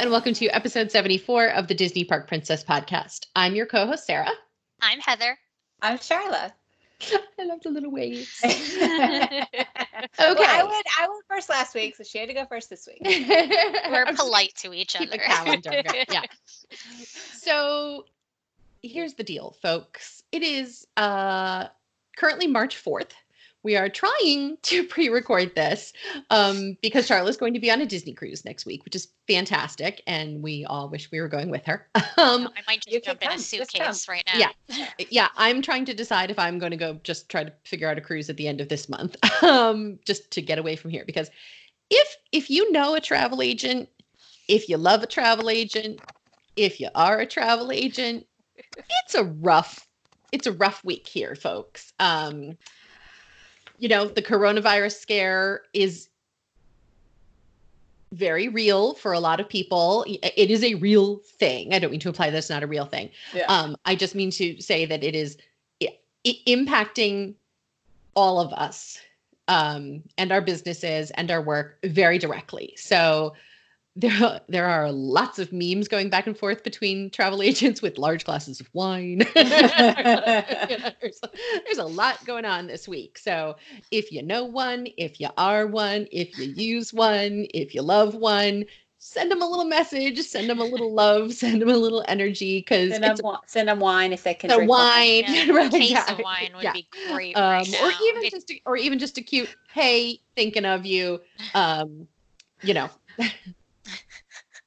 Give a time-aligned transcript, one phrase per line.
[0.00, 3.26] Hello, and welcome to episode 74 of the Disney Park Princess podcast.
[3.36, 4.30] I'm your co host, Sara.
[4.80, 5.36] I'm Heather.
[5.82, 6.52] I'm Sharla.
[7.38, 8.40] I love the little waves.
[8.42, 8.54] Okay.
[10.18, 12.88] Well, I went I went first last week, so she had to go first this
[12.88, 13.02] week.
[13.90, 15.12] We're polite to each other.
[15.12, 15.70] a calendar.
[15.70, 16.04] going.
[16.10, 16.22] yeah.
[17.34, 18.06] So
[18.82, 20.22] here's the deal, folks.
[20.32, 21.66] It is uh
[22.16, 23.12] currently March 4th.
[23.62, 25.92] We are trying to pre-record this
[26.30, 30.02] um, because Sharla's going to be on a Disney cruise next week, which is fantastic,
[30.06, 31.88] and we all wish we were going with her.
[32.18, 34.38] Um, I might just jump in a come, suitcase right now.
[34.68, 34.86] Yeah.
[35.08, 37.96] yeah, I'm trying to decide if I'm going to go just try to figure out
[37.96, 41.04] a cruise at the end of this month, um, just to get away from here.
[41.06, 41.30] Because
[41.88, 43.88] if if you know a travel agent,
[44.48, 46.00] if you love a travel agent,
[46.56, 49.86] if you are a travel agent, it's a rough
[50.32, 51.92] it's a rough week here, folks.
[51.98, 52.56] Um,
[53.80, 56.08] you know, the coronavirus scare is
[58.12, 60.04] very real for a lot of people.
[60.06, 61.72] It is a real thing.
[61.72, 63.10] I don't mean to imply that's not a real thing.
[63.32, 63.46] Yeah.
[63.48, 65.38] Um, I just mean to say that it is
[66.26, 67.34] impacting
[68.14, 68.98] all of us
[69.48, 72.74] um, and our businesses and our work very directly.
[72.76, 73.34] So
[74.00, 78.24] there, there are lots of memes going back and forth between travel agents with large
[78.24, 79.22] glasses of wine.
[80.68, 81.20] You know, there's,
[81.66, 83.18] there's a lot going on this week.
[83.18, 83.56] So
[83.90, 88.14] if you know one, if you are one, if you use one, if you love
[88.14, 88.64] one,
[88.98, 92.60] send them a little message, send them a little love, send them a little energy
[92.60, 95.78] because Send them, it's send them wine if they can drink wine, Yeah, right, a
[95.78, 96.72] case yeah, of wine would yeah.
[96.72, 97.98] be great um, right or now.
[98.06, 101.20] even It- just a, or even just a cute hey thinking of you
[101.54, 102.06] um
[102.62, 102.90] you know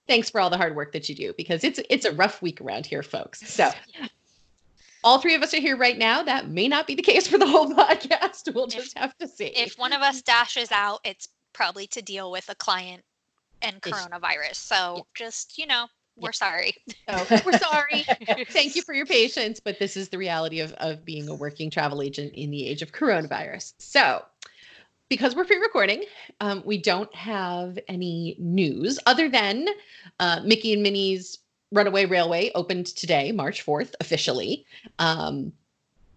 [0.08, 2.59] thanks for all the hard work that you do because it's it's a rough week
[2.62, 4.08] around here folks so Yeah.
[5.04, 7.38] all three of us are here right now that may not be the case for
[7.38, 11.00] the whole podcast we'll If- just have to see if one of us dashes out,
[11.03, 13.03] it's probably to deal with a client
[13.62, 14.56] and coronavirus.
[14.56, 15.02] So Yeah.
[15.16, 15.86] just, you know,
[16.18, 16.74] we're sorry.
[17.09, 18.06] so we're sorry
[18.52, 21.72] thank you for your patience but this is the reality of, of being a working
[21.72, 24.24] travel agent in the age of coronavirus so
[25.13, 26.03] because we're pre-recording
[26.41, 29.68] um, we don't have any news other than
[30.19, 31.38] uh, mickey and minnie's
[31.72, 34.66] runaway railway opened today march 4th officially
[34.97, 35.51] um,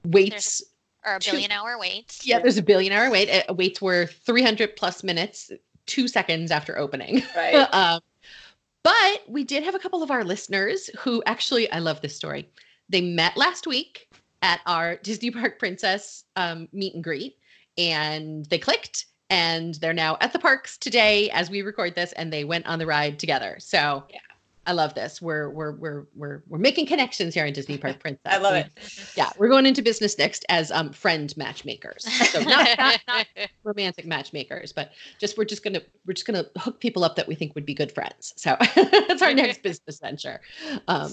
[0.07, 0.63] waits
[1.05, 2.19] Or a Two- billion hour wait.
[2.23, 5.51] yeah there's a billion hour wait uh, waits were 300 plus minutes
[5.85, 7.55] two seconds after opening Right.
[7.75, 8.01] um,
[8.83, 12.49] but we did have a couple of our listeners who actually, I love this story.
[12.89, 14.09] They met last week
[14.43, 17.37] at our Disney Park Princess um, meet and greet,
[17.79, 22.33] and they clicked, and they're now at the parks today as we record this, and
[22.33, 23.57] they went on the ride together.
[23.61, 24.21] So Yeah.
[24.69, 25.23] I love this.
[25.23, 28.21] We're we're we're we're we're making connections here in Disney Park Princess.
[28.27, 28.67] I love it.
[29.17, 32.05] Yeah, we're going into business next as um friend matchmakers.
[32.31, 33.27] So not, not, not
[33.63, 37.37] romantic matchmakers, but just we're just gonna we're just gonna hook people up that we
[37.37, 38.35] think would be good friends.
[38.37, 40.41] So that's our next business venture.
[40.89, 41.13] Um,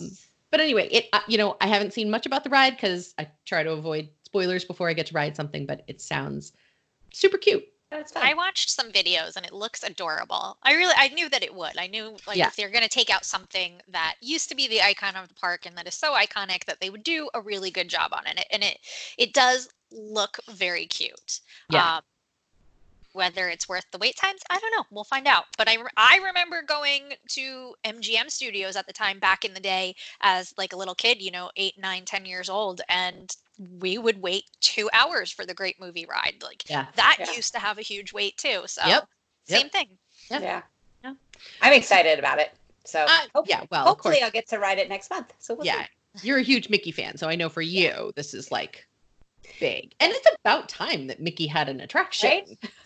[0.49, 3.27] but anyway, it uh, you know I haven't seen much about the ride because I
[3.45, 6.53] try to avoid spoilers before I get to ride something, but it sounds
[7.13, 7.63] super cute.
[7.91, 8.23] That's fine.
[8.23, 10.57] I watched some videos and it looks adorable.
[10.63, 11.77] I really I knew that it would.
[11.77, 12.47] I knew like Yeah.
[12.47, 15.67] if they're gonna take out something that used to be the icon of the park
[15.67, 18.47] and that is so iconic that they would do a really good job on it.
[18.49, 18.79] And it
[19.19, 21.41] it does look very cute.
[21.69, 21.97] Yeah.
[21.97, 22.01] Um,
[23.13, 24.85] whether it's worth the wait times, I don't know.
[24.91, 25.45] We'll find out.
[25.57, 29.59] But I, re- I remember going to MGM Studios at the time back in the
[29.59, 33.35] day as like a little kid, you know, eight, nine, ten years old, and
[33.79, 36.35] we would wait two hours for the Great Movie Ride.
[36.43, 36.87] Like Yeah.
[36.95, 37.31] that Yeah.
[37.35, 38.63] used to have a huge wait too.
[38.65, 39.07] So Yep.
[39.47, 39.71] same Yep.
[39.71, 39.89] thing.
[40.29, 40.39] Yeah.
[40.41, 40.61] yeah.
[41.03, 41.13] Yeah.
[41.61, 42.51] I'm excited about it.
[42.85, 44.23] So Uh, hope- yeah, well, hopefully course.
[44.25, 45.31] I'll get to ride it next month.
[45.39, 45.85] So we'll yeah,
[46.17, 46.27] see.
[46.27, 48.85] you're a huge Mickey fan, so I know for you this is like
[49.59, 52.29] big, and it's about time that Mickey had an attraction.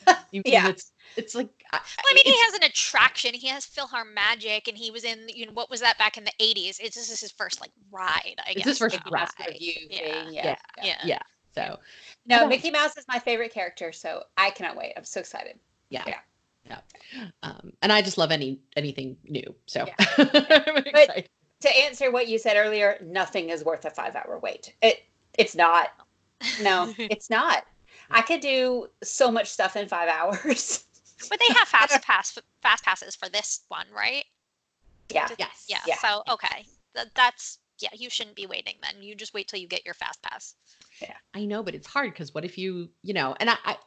[0.07, 0.17] Right?
[0.33, 0.69] Mean, Yeah.
[0.69, 3.33] it's it's like I, Well, I mean, he has an attraction.
[3.33, 6.23] He has Philhar Magic, and he was in, you know, what was that back in
[6.23, 6.79] the 80s?
[6.79, 8.66] It's this is his first like ride, I It's guess.
[8.66, 9.22] his first Mickey ride.
[9.22, 9.29] Mouse.
[9.37, 9.97] That's the view Yeah.
[10.23, 10.34] thing.
[10.34, 10.55] Yeah.
[10.78, 10.84] Yeah.
[10.84, 10.96] Yeah.
[11.05, 11.19] yeah.
[11.55, 11.79] So
[12.25, 12.47] No, Yeah.
[12.47, 14.93] Mickey Mouse is my favorite character, so I cannot wait.
[14.97, 15.59] I'm so excited.
[15.90, 16.20] yeah, Yeah.
[16.66, 17.28] yeah.
[17.43, 19.55] Um, and I just love any anything new.
[19.66, 19.96] So Yeah.
[20.93, 21.23] I'm.
[21.61, 24.75] To answer what you said earlier, nothing is worth a five hour wait.
[24.84, 25.03] It
[25.37, 25.90] it's not.
[26.61, 27.66] No, it's not.
[28.09, 30.84] I could do so much stuff in five hours.
[31.31, 34.23] But they have fast pass fast passes for this one, right?
[35.09, 35.28] yeah.
[35.39, 35.79] yes, Yeah.
[35.87, 35.95] Yeah.
[35.97, 37.89] So okay, Th- that's yeah.
[37.97, 39.01] You shouldn't be waiting then.
[39.01, 40.53] You just wait till you get your fast pass.
[41.01, 43.78] Yeah, I know, but it's hard because what if you, you know, and I, I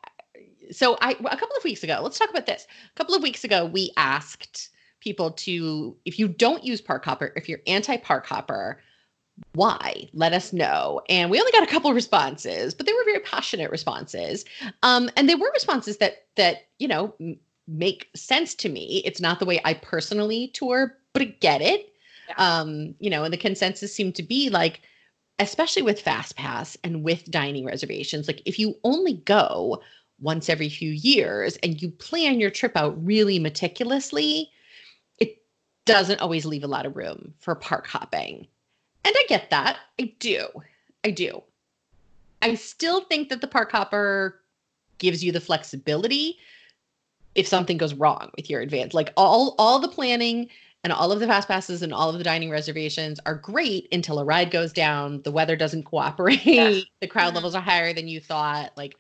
[0.73, 2.67] so I a couple of weeks ago, let's talk about this.
[2.91, 4.71] A couple of weeks ago, we asked
[5.01, 8.81] people to, if you don't use Park Hopper, if you're anti Park Hopper,
[9.53, 10.09] why?
[10.13, 11.01] Let us know.
[11.09, 14.45] And we only got a couple of responses, but they were very passionate responses.
[14.83, 19.03] Um, and they were responses that that you know m- make sense to me.
[19.05, 21.93] It's not the way I personally tour, but I get it.
[22.29, 22.35] Yeah.
[22.37, 24.83] Um, you know, and the consensus seemed to be like,
[25.39, 29.83] especially with Fast Pass and with dining reservations, like if you only go
[30.21, 34.51] once every few years and you plan your trip out really meticulously,
[35.19, 35.43] it
[35.87, 38.47] doesn't always leave a lot of room for park hopping.
[39.05, 39.79] And I get that.
[40.01, 40.47] I do.
[41.05, 41.43] I do.
[42.43, 44.41] I still think that the park hopper
[44.99, 46.39] gives you the flexibility
[47.35, 48.93] if something goes wrong with your advance.
[48.95, 50.49] Like all all the planning
[50.83, 54.19] and all of the fast passes and all of the dining reservations are great until
[54.19, 56.81] a ride goes down, the weather doesn't cooperate, Yeah.
[57.01, 57.37] the crowd Mhm.
[57.37, 58.73] levels are higher than you thought.
[58.77, 58.97] Like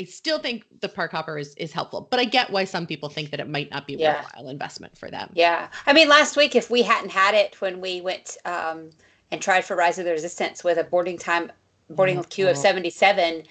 [0.00, 3.08] I still think the park hopper is is helpful, but I get why some people
[3.08, 4.22] think that it might not be a Yeah.
[4.22, 5.30] worthwhile investment for them.
[5.34, 5.68] Yeah.
[5.86, 8.90] I mean, last week, if we hadn't had it when we went um,
[9.32, 11.50] and tried for Rise of the Resistance with a boarding time,
[11.88, 12.62] boarding queue of Mhm.
[12.62, 13.42] 77,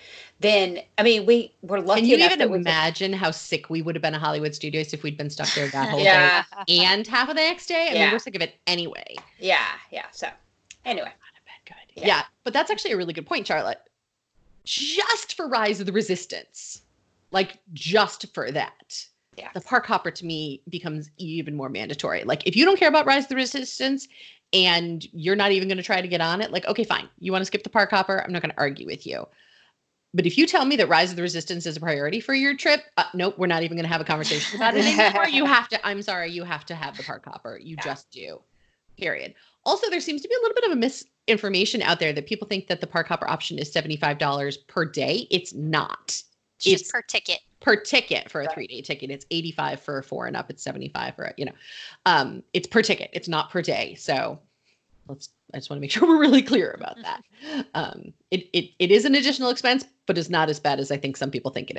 [0.42, 3.32] then, I mean, we were lucky Can you enough even that we could- imagine how
[3.32, 6.00] sick we would have been at Hollywood Studios if we'd been stuck there that whole
[6.00, 6.44] Yeah.
[6.68, 7.90] day and half of the next day?
[7.90, 9.16] I mean, we're sick of it anyway.
[9.40, 9.66] Yeah.
[9.92, 10.06] Yeah.
[10.12, 10.30] So,
[10.86, 11.12] anyway.
[11.66, 11.76] Good.
[11.96, 12.08] Yeah.
[12.08, 12.24] Yeah.
[12.44, 13.76] but that's actually a really good point, Sharla.
[14.66, 16.82] Just for Rise of the Resistance,
[17.32, 19.06] like just for that,
[19.40, 19.50] Yeah.
[19.54, 22.24] the park hopper to me becomes even more mandatory.
[22.24, 24.08] Like if you don't care about Rise of the Resistance
[24.54, 27.32] and you're not even going to try to get on it, like okay, fine, you
[27.32, 29.26] want to skip the park hopper, I'm not going to argue with you.
[30.14, 32.58] But if you tell me that Rise of the Resistance is a priority for your
[32.58, 35.28] trip, uh, nope, we're not even going to have a conversation about it anymore.
[35.28, 35.88] you have to.
[35.88, 37.60] I'm sorry, you have to have the park hopper.
[37.62, 37.84] You Yeah.
[37.84, 38.42] just do.
[38.98, 39.36] Period.
[39.66, 42.48] Also, there seems to be a little bit of a misinformation out there that people
[42.48, 45.28] think that the park hopper option is $75 per day.
[45.30, 46.00] It's not
[46.58, 47.40] It's It's- just per ticket.
[47.60, 49.12] Per ticket for a three day ticket.
[49.12, 50.50] It's 85 for a four and up.
[50.50, 51.52] It's 75 for, a- you know,
[52.06, 53.10] um, it's per ticket.
[53.14, 53.96] It's not per day.
[53.96, 54.40] So
[55.08, 57.22] let's, I just want to make sure we're really clear about that.
[57.74, 60.98] Um, it, it, it is an additional expense, but it's not as bad as I
[60.98, 61.78] think some people think it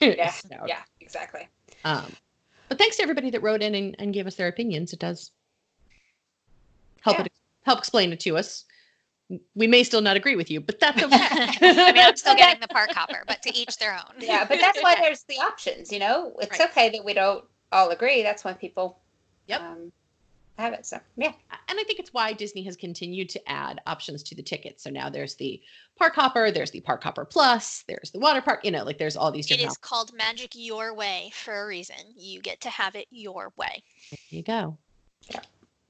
[0.00, 0.16] is.
[0.16, 0.30] Yeah.
[0.48, 0.80] So, Yeah.
[1.00, 1.48] Exactly.
[1.84, 2.12] um,
[2.68, 4.92] but thanks to everybody that wrote in and, and gave us their opinions.
[4.92, 5.30] It does
[7.00, 7.24] help Yeah.
[7.24, 7.32] it
[7.64, 8.64] help explain it to us.
[9.54, 11.14] We may still not agree with you, but that's okay.
[11.18, 14.14] I mean, I'm still getting the park hopper, but to each their own.
[14.18, 14.46] Yeah.
[14.48, 16.32] But that's why there's the options, you know?
[16.40, 16.70] It's Right.
[16.70, 18.22] okay that we don't all agree.
[18.22, 18.98] That's why people
[19.48, 19.60] Yep.
[19.60, 19.92] um,
[20.58, 20.86] have it.
[20.86, 21.32] So, yeah.
[21.68, 24.82] and I think it's why Disney has continued to add options to the tickets.
[24.82, 25.60] So now there's the
[25.98, 28.64] Park Hopper, there's the Park Hopper Plus, there's the Water Park.
[28.64, 29.72] You know, like there's all these It different.
[29.72, 31.96] is called Magic Your Way for a reason.
[32.16, 33.82] You get to have it your way.
[34.10, 34.76] There you go.
[35.30, 35.40] Yeah.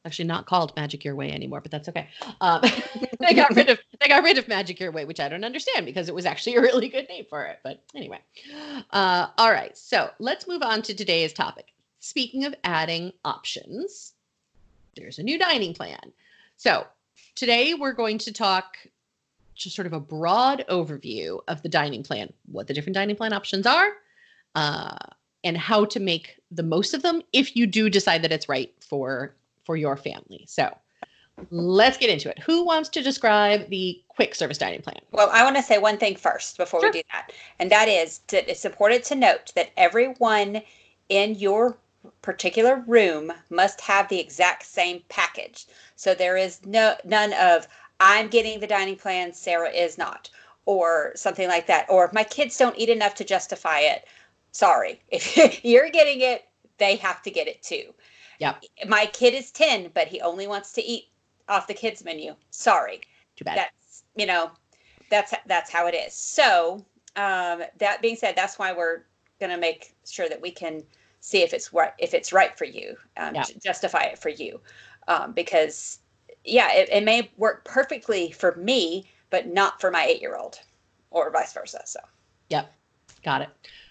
[0.04, 2.08] Actually, not called Magic Your Way anymore, but that's okay.
[2.40, 2.62] Um,
[3.20, 5.86] they got rid of they got rid of Magic Your Way, which I don't understand
[5.86, 7.58] because it was actually a really good name for it.
[7.62, 8.20] But anyway,
[8.90, 9.76] uh, all right.
[9.76, 11.72] So let's move on to today's topic.
[12.00, 14.14] Speaking of adding options,
[14.96, 16.12] there's a new dining plan.
[16.56, 16.86] So
[17.34, 18.76] today we're going to talk
[19.54, 23.32] just sort of a broad overview of the dining plan, what the different dining plan
[23.32, 23.90] options are,
[24.54, 24.96] uh,
[25.44, 28.72] and how to make the most of them if you do decide that it's right
[28.80, 29.34] for
[29.68, 30.46] for your family.
[30.48, 30.74] So
[31.50, 32.38] let's get into it.
[32.38, 35.02] Who wants to describe the quick service dining plan?
[35.12, 36.88] Well, I want to say one thing first before Sure.
[36.88, 40.62] we do that, and that is that it's important to note that everyone
[41.10, 41.76] in your
[42.22, 45.66] particular room must have the exact same package.
[45.96, 47.68] So there is no none of
[48.00, 50.30] I'm getting the dining plan, Sara is not,
[50.64, 54.06] or something like that, or my kids don't eat enough to justify it.
[54.52, 56.46] Sorry, if you're getting it,
[56.78, 57.92] they have to get it too.
[58.38, 58.64] Yep.
[58.88, 61.08] My kid is 10, but he only wants to eat
[61.48, 62.34] off the kids menu.
[62.50, 63.00] Sorry
[63.36, 63.56] Too bad.
[63.56, 64.50] that's you know
[65.10, 66.84] that's that's how it is so
[67.16, 69.02] um that being said that's why we're
[69.40, 70.82] going to make sure that we can
[71.20, 73.44] see if it's right if it's right for you um, Yeah.
[73.62, 74.60] justify it for you
[75.08, 76.00] um, because
[76.44, 80.60] yeah it, it may work perfectly for me but not for my eight year old
[81.10, 82.00] or vice versa so
[82.50, 82.72] Yep.
[83.22, 83.48] Got it.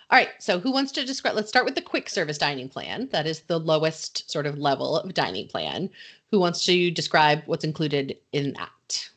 [0.09, 0.29] All right.
[0.39, 1.35] So who wants to describe?
[1.35, 3.09] Let's start with the quick service dining plan.
[3.11, 5.89] That is the lowest sort of level of dining plan.
[6.31, 9.09] Who wants to describe what's included in that?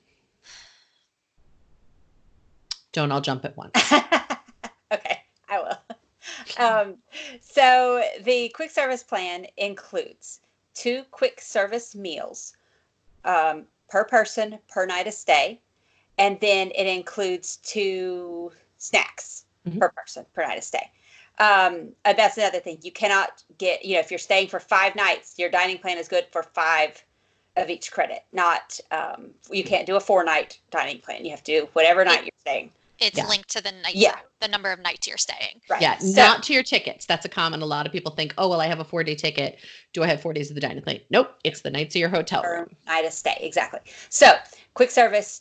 [2.93, 3.73] Don't all jump at once.
[4.93, 5.79] okay, I will.
[6.59, 6.97] Um,
[7.41, 10.41] so the quick service plan includes
[10.75, 12.55] two quick service meals
[13.25, 15.61] um, per person per night of stay,
[16.19, 19.79] and then it includes two snacks Mhm.
[19.79, 20.91] per person per night of stay.
[21.39, 22.79] Um, and that's another thing.
[22.83, 26.09] You cannot get, you know, if you're staying for five nights, your dining plan is
[26.09, 27.03] good for five
[27.57, 28.25] of each credit.
[28.33, 31.25] Not, um, you can't do a four night dining plan.
[31.25, 32.73] You have to do whatever night you're staying.
[32.99, 33.27] It's Yeah.
[33.27, 34.19] linked to the night, Yeah.
[34.41, 35.63] the number of nights you're staying.
[35.71, 35.81] Right.
[35.81, 37.07] Yeah, So- not to your tickets.
[37.07, 37.63] That's a common.
[37.63, 39.59] A lot of people think, oh, well, I have a four day ticket.
[39.95, 41.01] Do I have four days of the dining plan?
[41.09, 41.35] Nope.
[41.43, 42.77] It's the nights of your hotel per room.
[42.87, 43.39] night of stay.
[43.41, 43.81] Exactly.
[44.11, 44.39] So,
[44.75, 45.41] quick service,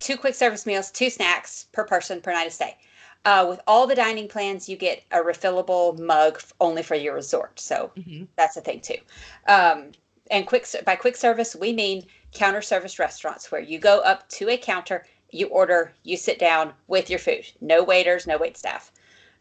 [0.00, 2.78] two quick service meals, two snacks per person per night of stay.
[3.24, 7.58] Uh, with all the dining plans, you get a refillable mug only for your resort.
[7.58, 8.28] So Mhm.
[8.36, 8.98] that's a thing too.
[9.46, 9.92] Um,
[10.30, 14.48] and quick by quick service, we mean counter service restaurants where you go up to
[14.50, 17.46] a counter, you order, you sit down with your food.
[17.60, 18.92] No waiters, no wait staff.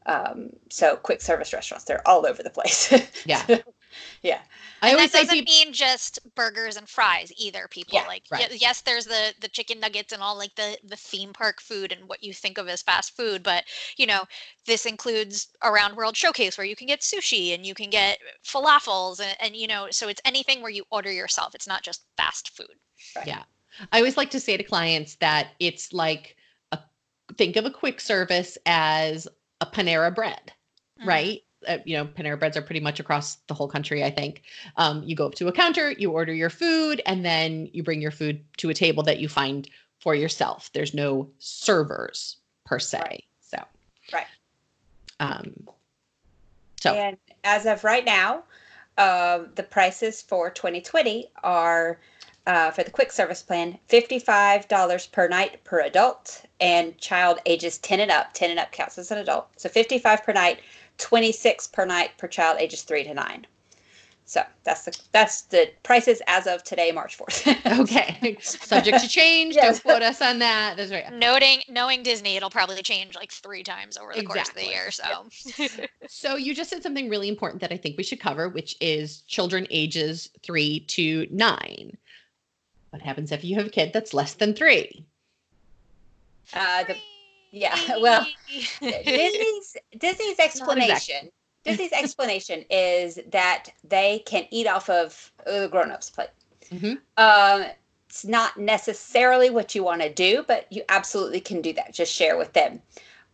[0.05, 2.91] Um, so quick service restaurants, they're all over the place.
[3.25, 3.45] Yeah.
[4.23, 4.39] yeah.
[4.81, 8.23] I and always that doesn't people, mean just burgers and fries either people Yeah, like
[8.31, 8.49] right.
[8.49, 11.91] y- yes there's the the chicken nuggets and all like the the theme park food
[11.91, 13.63] and what you think of as fast food but
[13.97, 14.23] you know
[14.65, 19.19] this includes around world showcase where you can get sushi and you can get falafels
[19.19, 22.49] and, and you know so it's anything where you order yourself it's not just fast
[22.55, 22.75] food
[23.25, 23.43] Yeah.
[23.91, 26.35] I always like to say to clients that it's like
[26.71, 26.79] a
[27.37, 29.27] think of a quick service as
[29.61, 30.53] a Panera bread.
[30.99, 31.05] Mhm.
[31.05, 31.41] right?
[31.67, 34.43] Uh, you know, Panera breads are pretty much across the whole country, I think.
[34.77, 38.01] Um, you go up to a counter, you order your food, and then you bring
[38.01, 40.69] your food to a table that you find for yourself.
[40.73, 42.99] There's no servers per se.
[42.99, 43.23] Right.
[43.41, 43.57] So,
[44.13, 44.27] Right.
[45.19, 45.67] Um,
[46.79, 48.43] so, And as of right now,
[48.97, 51.97] um, the prices for 2020 are
[52.45, 58.01] uh, for the quick service plan $55 per night per adult and child ages 10
[58.01, 58.33] and up.
[58.33, 59.47] 10 and up counts as an adult.
[59.57, 60.59] So 55 per night,
[60.97, 63.47] 26 per night per child ages 3 to 9.
[64.25, 67.79] So that's the that's the prices as of today, March 4th.
[67.81, 68.37] okay.
[68.39, 69.55] Subject to change.
[69.55, 69.81] Yes.
[69.81, 70.77] Don't quote us on that.
[70.77, 71.11] That's right.
[71.11, 74.91] noting knowing disney it'll probably change like three times over the course of the year
[74.91, 75.25] so
[76.07, 79.21] So you just said something really important that I think we should cover, which is
[79.21, 81.97] children ages three to nine.
[82.91, 85.05] What happens if you have a kid that's less than three?
[86.53, 86.95] Uh, the,
[87.53, 88.25] yeah, well,
[89.05, 91.29] Disney's Disney's explanation.
[91.63, 96.29] Disney's explanation is that they can eat off of uh, the grown-ups' plate.
[96.71, 96.99] Mhm.
[97.17, 97.65] Um,
[98.09, 101.93] it's not necessarily what you want to do, but you absolutely can do that.
[101.93, 102.81] Just share with them.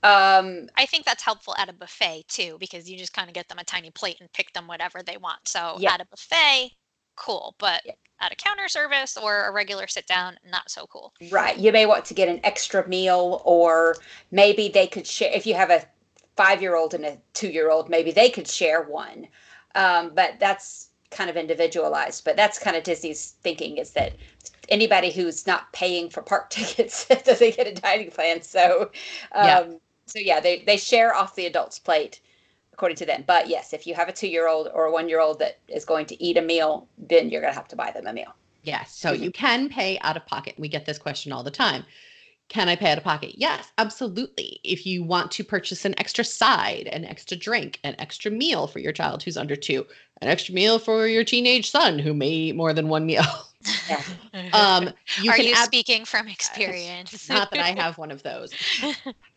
[0.03, 3.49] Um, I think that's helpful at a buffet too, because you just kind of get
[3.49, 5.47] them a tiny plate and pick them whatever they want.
[5.47, 5.93] So Yeah.
[5.93, 6.71] at a buffet,
[7.19, 7.93] cool, but Yeah.
[8.21, 11.13] at a counter service or a regular sit down, not so cool.
[11.29, 11.57] right.
[11.57, 15.31] You may want to get an extra meal, or maybe they could share.
[15.33, 15.85] If you have a
[16.35, 19.27] five-year-old and a two-year-old, maybe they could share one.
[19.75, 22.23] Um, but that's kind of individualized.
[22.23, 24.15] But that's kind of Disney's thinking is that
[24.69, 28.41] anybody who's not paying for park tickets doesn't get a dining plan.
[28.41, 28.91] So,
[29.33, 29.79] um, Yeah.
[30.05, 32.21] so yeah, they they share off the adult's plate
[32.79, 33.25] according to them.
[33.27, 36.37] But yes, if you have a two-year-old or a one-year-old that is going to eat
[36.37, 38.33] a meal, then you're going to have to buy them a meal.
[38.63, 38.95] Yes.
[38.95, 39.19] So Mhm.
[39.19, 40.55] you can pay out of pocket.
[40.57, 41.85] We get this question all the time.
[42.47, 43.33] Can I pay out of pocket?
[43.37, 44.61] Yes, absolutely.
[44.63, 48.79] If you want to purchase an extra side, an extra drink, an extra meal for
[48.79, 49.85] your child who's under two,
[50.21, 53.25] an extra meal for your teenage son who may eat more than one meal.
[53.89, 54.01] Yeah.
[54.53, 57.27] Um, you Are can you ab- speaking from experience?
[57.29, 58.53] not that I have one of those.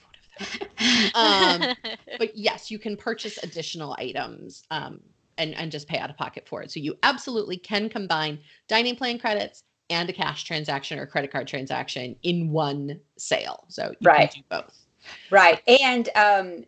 [1.14, 1.62] Um,
[2.18, 5.00] but yes, you can purchase additional items um,
[5.38, 6.70] and and just pay out of pocket for it.
[6.72, 11.46] So you absolutely can combine dining plan credits and a cash transaction or credit card
[11.46, 13.64] transaction in one sale.
[13.68, 14.30] So you Right.
[14.30, 14.87] can do both.
[15.30, 15.61] Right.
[15.68, 16.64] And um,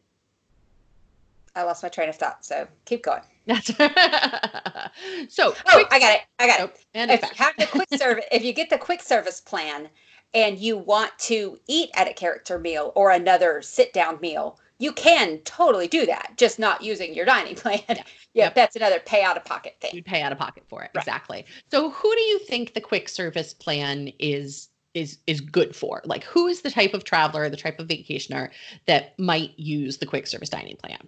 [1.57, 2.45] I lost my train of thought.
[2.45, 3.23] So keep going.
[3.47, 3.77] That's so.
[3.79, 6.21] Oh, quick- I got it.
[6.39, 6.85] I got it.
[6.95, 9.89] and if you have the quick service, if you get the quick service plan
[10.35, 14.93] and you want to eat at a character meal or another sit down meal, you
[14.93, 17.83] can totally do that, just not using your dining plan.
[17.89, 18.03] Yeah,
[18.35, 18.55] Yep.
[18.57, 19.93] that's another pay out of pocket thing.
[19.95, 21.03] you'd pay out of pocket for it Right.
[21.03, 26.03] exactly so who do you think the quick service plan is is is good for
[26.05, 28.51] like who is the type of traveler the type of vacationer
[28.87, 30.99] that might use the quick service dining plan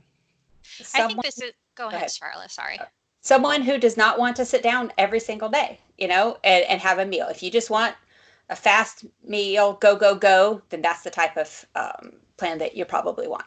[0.95, 1.53] I think this is.
[1.75, 2.11] Go ahead, ahead.
[2.13, 2.51] Scarlett.
[2.53, 2.79] Sorry.
[3.23, 6.81] someone who does not want to sit down every single day, you know, and, and
[6.81, 7.27] have a meal.
[7.29, 7.95] If you just want
[8.49, 12.85] a fast meal, go, go, go, then that's the type of um, plan that you
[12.85, 13.45] probably want.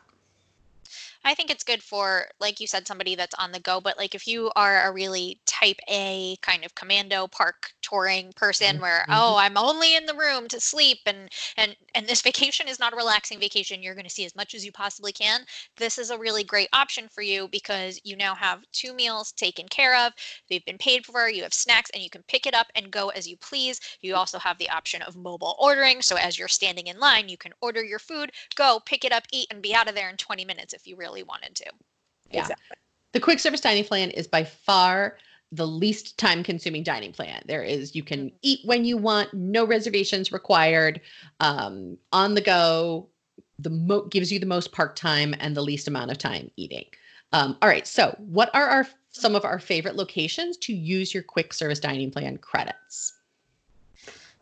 [1.25, 3.81] I think it's good for, like you said, somebody that's on the go.
[3.81, 8.79] But like if you are a really type A kind of commando park touring person,
[8.79, 9.13] where Mhm.
[9.15, 12.93] oh, I'm only in the room to sleep, and and and this vacation is not
[12.93, 13.83] a relaxing vacation.
[13.83, 15.45] You're going to see as much as you possibly can.
[15.77, 19.67] This is a really great option for you because you now have two meals taken
[19.67, 20.13] care of.
[20.49, 21.29] They've been paid for.
[21.29, 23.79] You have snacks, and you can pick it up and go as you please.
[24.01, 26.01] You also have the option of mobile ordering.
[26.01, 29.25] So as you're standing in line, you can order your food, go pick it up,
[29.31, 31.65] eat, and be out of there in 20 minutes if you really wanted to.
[32.31, 32.41] Yeah.
[32.41, 32.77] Exactly.
[33.13, 35.17] the quick service dining plan is by far
[35.51, 39.65] the least time consuming dining plan there is you can eat when you want no
[39.65, 41.01] reservations required
[41.39, 43.07] um, on the go
[43.57, 46.85] the mo- gives you the most park time and the least amount of time eating
[47.33, 51.23] um, all right so what are our some of our favorite locations to use your
[51.23, 53.13] quick service dining plan credits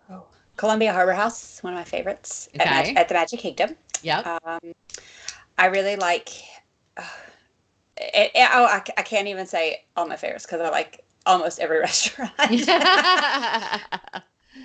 [0.09, 0.25] Oh,
[0.57, 3.75] Columbia Harbor House is one of my favorites at, Mag- at the Magic Kingdom.
[4.03, 4.37] Yeah.
[4.45, 4.73] Um,
[5.57, 6.29] I really like.
[6.95, 7.03] Uh,
[7.97, 11.59] it, it, oh, I, I can't even say all my favorites because I like almost
[11.59, 12.31] every restaurant.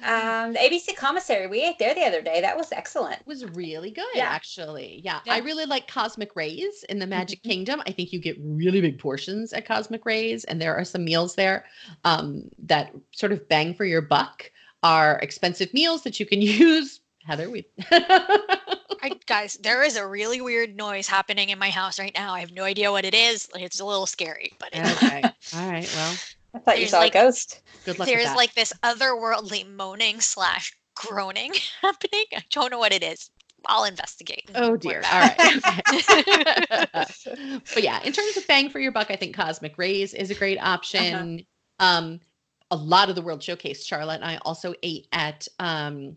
[0.04, 2.40] Um, the ABC commissary, we ate there the other day.
[2.40, 3.24] That was excellent.
[3.26, 4.24] was really good, Yeah.
[4.24, 5.00] actually.
[5.04, 5.20] Yeah.
[5.26, 5.34] Yeah.
[5.34, 7.48] I really like Cosmic Rays in the Magic Mhm.
[7.48, 7.82] Kingdom.
[7.86, 11.34] I think you get really big portions at Cosmic Rays, and there are some meals
[11.36, 11.66] there
[12.04, 14.50] um, that sort of bang for your buck,
[14.82, 17.00] are expensive meals that you can use.
[17.24, 17.64] Heather, we.
[19.02, 22.32] I, guys, there is a really weird noise happening in my house right now.
[22.32, 23.48] I have no idea what it is.
[23.54, 25.22] It's a little scary, but it's, okay.
[25.56, 25.92] All right.
[25.96, 26.14] Well,
[26.54, 27.60] I thought you There's saw like- a ghost.
[27.84, 28.36] good luck with there's that.
[28.36, 32.24] like this otherworldly moaning slash groaning happening.
[32.36, 33.30] I don't know what it is.
[33.66, 34.50] I'll investigate.
[34.56, 35.02] Oh dear.
[35.12, 35.38] All right.
[37.74, 40.34] But yeah, in terms of bang for your buck, I think Cosmic Rays is a
[40.34, 41.44] great option.
[41.78, 42.20] Um,
[42.70, 46.16] a lot of the World Showcase, Sharla and I also ate at um,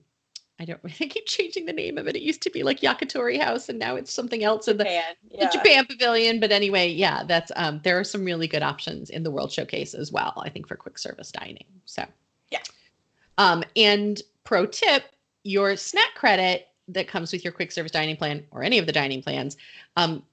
[0.60, 2.16] I don't I keep changing the name of it.
[2.16, 5.16] It used to be like Yakitori House and now it's something else in the, Japan.
[5.32, 6.40] the Japan Pavilion.
[6.40, 9.94] But anyway, yeah, that's um there are some really good options in the World Showcase
[9.94, 11.66] as well, I think, for quick service dining.
[11.86, 12.06] So
[12.52, 12.60] Yeah.
[13.38, 15.04] Um, and pro tip,
[15.44, 18.92] your snack credit that comes with your quick service dining plan or any of the
[18.92, 19.58] dining plans,
[19.98, 20.24] um,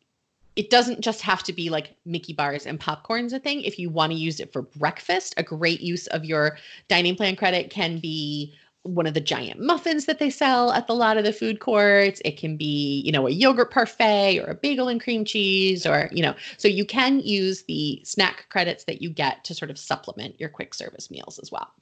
[0.55, 3.63] it doesn't just have to be like Mickey bars and popcorn's a thing.
[3.63, 7.37] If you want to use it for breakfast, a great use of your dining plan
[7.37, 11.25] credit can be one of the giant muffins that they sell at the lot of
[11.25, 12.21] the food courts.
[12.25, 16.09] It can be, you know, a yogurt parfait or a bagel and cream cheese or,
[16.13, 19.79] you know, so you can use the snack credits that you get to sort of
[19.79, 21.73] supplement your quick service meals as well.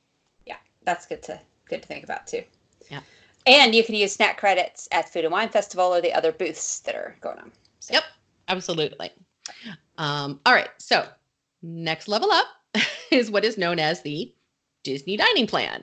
[0.47, 2.43] Yeah, that's good to good to think about too.
[2.91, 3.01] Yeah.
[3.47, 6.81] And you can use snack credits at Food and Wine Festival or the other booths
[6.81, 7.51] that are going on.
[7.79, 8.05] So, Yep.
[8.49, 9.11] Absolutely.
[9.97, 10.69] Um, all right.
[10.79, 11.07] So,
[11.63, 12.47] next level up
[13.11, 14.35] is what is known as the
[14.83, 15.83] Disney dining plan.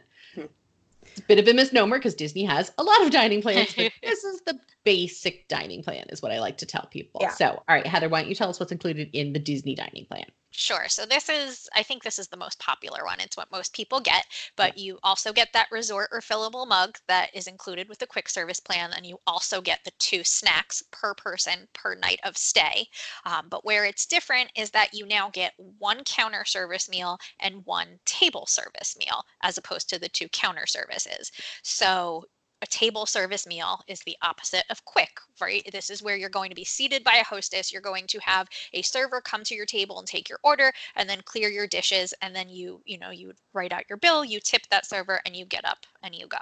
[1.18, 3.92] It's a bit of a misnomer because Disney has a lot of dining plans, but
[4.04, 7.22] this is the basic dining plan, is what I like to tell people.
[7.24, 7.32] Yeah.
[7.32, 10.06] So, all right, Heather, why don't you tell us what's included in the Disney dining
[10.06, 10.26] plan?
[10.60, 10.90] Sure.
[10.90, 13.20] So this is, I think this is the most popular one.
[13.20, 17.46] It's what most people get, but you also get that resort refillable mug that is
[17.46, 21.68] included with the quick service plan, and you also get the two snacks per person
[21.74, 22.88] per night of stay.
[23.24, 27.64] Um, but where it's different is that you now get one counter service meal and
[27.66, 31.32] one table service meal, as opposed to the two counter services.
[31.62, 32.24] So
[32.62, 35.68] a table service meal is the opposite of quick, right?
[35.72, 37.72] This is where you're going to be seated by a hostess.
[37.72, 41.08] You're going to have a server come to your table and take your order and
[41.08, 44.40] then clear your dishes and then you you know you write out your bill you
[44.40, 46.38] tip that server and you get up and you go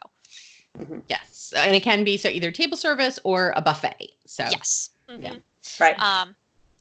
[1.07, 1.53] Yes.
[1.55, 4.11] And it can be so either table service or a buffet.
[4.25, 5.33] So, yes Yeah.
[5.33, 5.41] Mhm.
[5.79, 5.99] Right.
[6.01, 6.35] um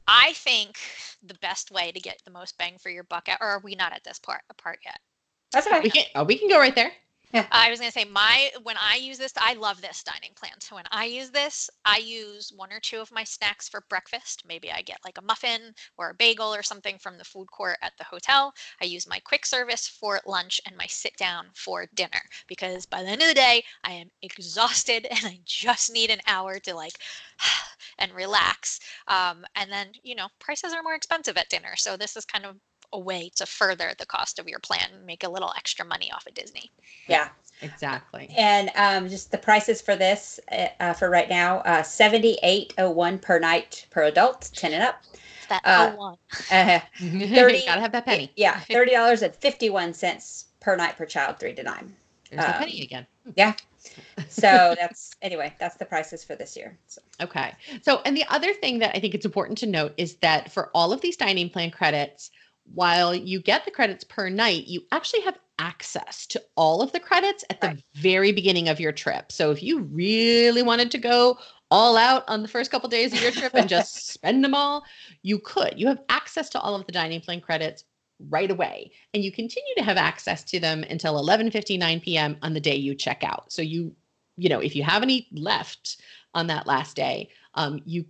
[0.07, 0.77] i think
[1.23, 3.73] the best way to get the most bang for your buck out or are we
[3.75, 4.99] not at this part part yet
[5.51, 5.79] That's okay.
[5.81, 6.91] we can, oh, we can go right there.
[7.33, 10.59] I was going to say my when I use this I love this dining plan.
[10.59, 14.43] So when I use this, I use one or two of my snacks for breakfast.
[14.47, 17.77] Maybe I get like a muffin or a bagel or something from the food court
[17.81, 18.53] at the hotel.
[18.81, 23.01] I use my quick service for lunch and my sit down for dinner because by
[23.03, 26.75] the end of the day, I am exhausted and I just need an hour to
[26.75, 26.97] like
[27.99, 28.79] and relax.
[29.07, 31.75] Um, and then, you know, prices are more expensive at dinner.
[31.75, 32.57] So this is kind of
[32.93, 36.11] a way to further the cost of your plan and make a little extra money
[36.11, 36.71] off of Disney.
[37.07, 37.29] Yeah.
[37.61, 38.33] Exactly.
[38.37, 42.89] And um, just the prices for this uh, uh, for right now: uh, seventy-eight oh
[42.91, 45.01] one per night per adult, ten and up.
[45.47, 46.17] That Uh, oh one.
[46.51, 47.65] Uh, Thirty.
[47.65, 48.29] Gotta have that penny.
[48.35, 51.95] yeah, thirty dollars and fifty-one cents per night per child, three to nine.
[52.29, 53.07] There's the um, penny again.
[53.37, 53.53] Yeah.
[54.27, 55.53] so that's anyway.
[55.57, 56.77] That's the prices for this year.
[56.87, 57.53] So, Okay.
[57.83, 60.71] So, and the other thing that I think it's important to note is that for
[60.73, 62.31] all of these dining plan credits,
[62.73, 66.99] while you get the credits per night, you actually have access to all of the
[66.99, 67.83] credits at the Right.
[67.95, 69.31] very beginning of your trip.
[69.31, 71.37] So, if you really wanted to go
[71.71, 74.85] all out on the first couple days of your trip and just spend them all,
[75.23, 75.73] you could.
[75.79, 77.83] You have access to all of the dining plan credits
[78.29, 82.37] right away and you continue to have access to them until 11:59 p.m.
[82.41, 83.51] on the day you check out.
[83.51, 83.95] So you
[84.37, 85.97] you know, if you have any left
[86.33, 88.05] on that last day, um, you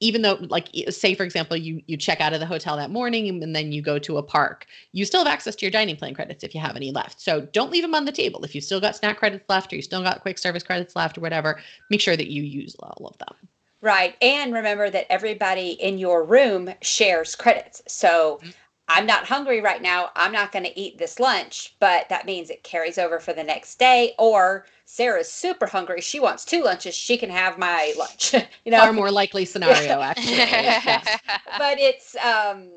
[0.00, 3.28] even though like say for example you you check out of the hotel that morning
[3.28, 6.14] and then you go to a park you still have access to your dining plan
[6.14, 8.60] credits if you have any left so don't leave them on the table if you
[8.60, 11.60] still got snack credits left or you still got quick service credits left or whatever
[11.90, 13.34] make sure that you use all of them
[13.80, 17.82] right, and remember that everybody in your room shares credits.
[17.86, 18.40] So.
[18.42, 18.50] Mm-hmm.
[18.88, 20.10] I'm not hungry right now.
[20.16, 23.44] I'm not going to eat this lunch, but that means it carries over for the
[23.44, 24.14] next day.
[24.18, 26.00] Or Sara's super hungry.
[26.00, 26.94] She wants two lunches.
[26.94, 28.32] She can have my lunch.
[28.64, 31.18] you know, far more likely scenario actually yes.
[31.58, 32.68] but it's um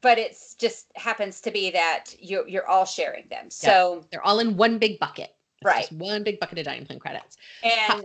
[0.00, 4.38] but it's just happens to be that you're you're all sharing them so they're all
[4.40, 5.80] in one big bucket It's Right.
[5.80, 8.04] just one big bucket of dining plan credits and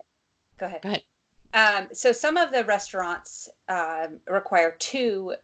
[0.57, 1.03] go ahead Go ahead.
[1.53, 5.35] Um, so some of the restaurants um, require two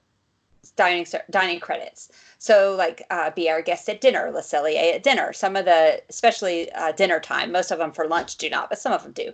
[0.75, 2.09] dining dining credits.
[2.37, 5.33] So like uh, be our guest at dinner, Le Cellier at dinner.
[5.33, 8.79] Some of the, especially uh, dinner time, most of them for lunch do not, but
[8.79, 9.33] some of them do.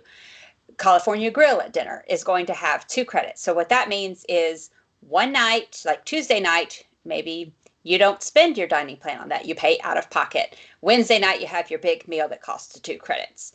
[0.78, 3.42] California Grill at dinner is going to have two credits.
[3.42, 8.68] So what that means is one night, like Tuesday night, maybe you don't spend your
[8.68, 9.46] dining plan on that.
[9.46, 10.56] You pay out of pocket.
[10.82, 13.52] Wednesday night, you have your big meal that costs two credits.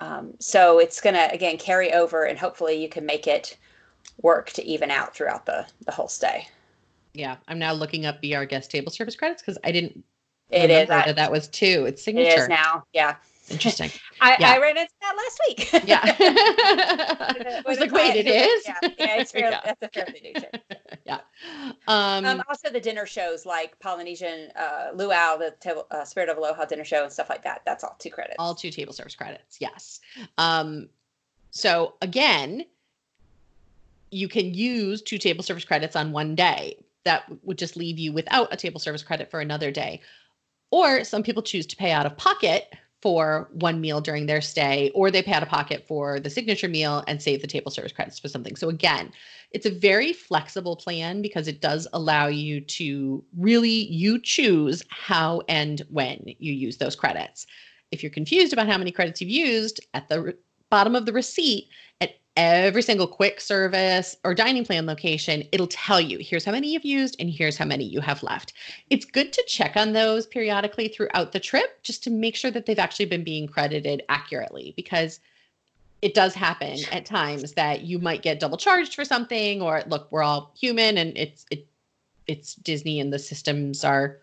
[0.00, 3.56] Um, so it's going to, again, carry over and hopefully you can make it
[4.22, 6.48] work to even out throughout the, the whole stay.
[7.18, 10.04] Yeah, I'm now looking up Be Our Guest table service credits because I didn't
[10.50, 10.88] It is.
[10.88, 11.84] that that was two.
[11.88, 12.42] It's signature.
[12.42, 12.84] is now.
[12.92, 13.16] Yeah.
[13.50, 13.90] Interesting.
[14.20, 14.52] I, Yeah.
[14.52, 15.84] I ran into that last week.
[15.88, 16.00] Yeah.
[16.20, 18.62] I was like, wait, it client?
[18.84, 19.60] Yeah, yeah it's fairly, Yeah.
[19.64, 20.78] that's a fairly new term.
[21.04, 21.18] yeah.
[21.88, 26.36] Um, Um, also, the dinner shows like Polynesian uh, Luau, the table, uh, Spirit of
[26.36, 27.62] Aloha dinner show, and stuff like that.
[27.66, 28.36] That's all two credits.
[28.38, 29.56] all two table service credits.
[29.60, 29.98] Yes.
[30.36, 30.88] Um,
[31.50, 32.64] so again,
[34.12, 36.76] you can use two table service credits on one day.
[37.08, 40.02] That would just leave you without a table service credit for another day.
[40.70, 44.90] Or some people choose to pay out of pocket for one meal during their stay,
[44.94, 47.92] or they pay out of pocket for the signature meal and save the table service
[47.92, 48.56] credits for something.
[48.56, 49.10] So again,
[49.52, 55.40] it's a very flexible plan because it does allow you to really you choose how
[55.48, 57.46] and when you use those credits.
[57.90, 60.32] If you're confused about how many credits you've used, at the re-
[60.68, 61.68] bottom of the receipt,
[62.02, 66.72] at every single quick service or dining plan location, it'll tell you here's how many
[66.72, 68.52] you've used and here's how many you have left.
[68.90, 72.64] It's good to check on those periodically throughout the trip just to make sure that
[72.64, 75.18] they've actually been being credited accurately because
[76.00, 80.06] it does happen at times that you might get double charged for something or look
[80.12, 81.66] we're all human and it's it
[82.28, 84.18] it's Disney and the systems are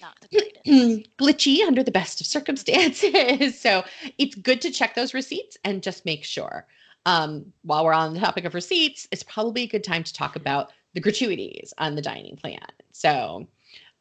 [0.00, 3.60] Not the glitchy under the best of circumstances.
[3.60, 3.84] so
[4.18, 6.66] it's good to check those receipts and just make sure.
[7.04, 10.36] Um, while we're on the topic of receipts, it's probably a good time to talk
[10.36, 12.66] about the gratuities on the dining plan.
[12.92, 13.48] So,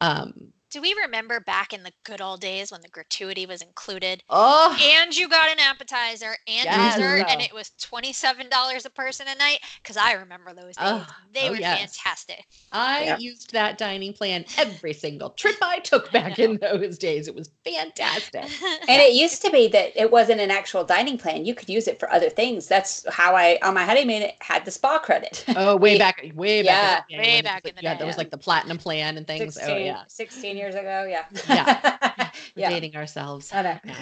[0.02, 4.24] um, Do we remember back in the good old days when the gratuity was included?
[4.30, 6.74] oh, And you got an appetizer and Yes.
[6.74, 9.60] dessert, and it was twenty-seven dollars a person a night.
[9.84, 11.62] Because I remember those days; Oh, they oh, were yes.
[11.62, 12.46] fantastic.
[12.72, 13.18] I Yeah.
[13.18, 17.28] used that dining plan every single trip I took back in those days.
[17.28, 18.52] It was fantastic.
[18.88, 21.46] And it used to be that it wasn't an actual dining plan.
[21.46, 22.68] You could use it for other things.
[22.68, 25.46] That's how I, on my honeymoon, had the spa credit.
[25.56, 27.96] Oh, way back, way back, Yeah, in the day way back was in the yeah,
[27.96, 27.96] day.
[27.96, 29.58] there was like the platinum plan and things.
[29.58, 31.06] 16, Oh yeah, 16 years ago.
[31.10, 31.26] Yeah.
[31.50, 32.30] Yeah.
[32.56, 32.69] yeah.
[32.69, 33.52] dating ourselves.
[33.54, 33.80] I know.
[33.84, 33.95] now.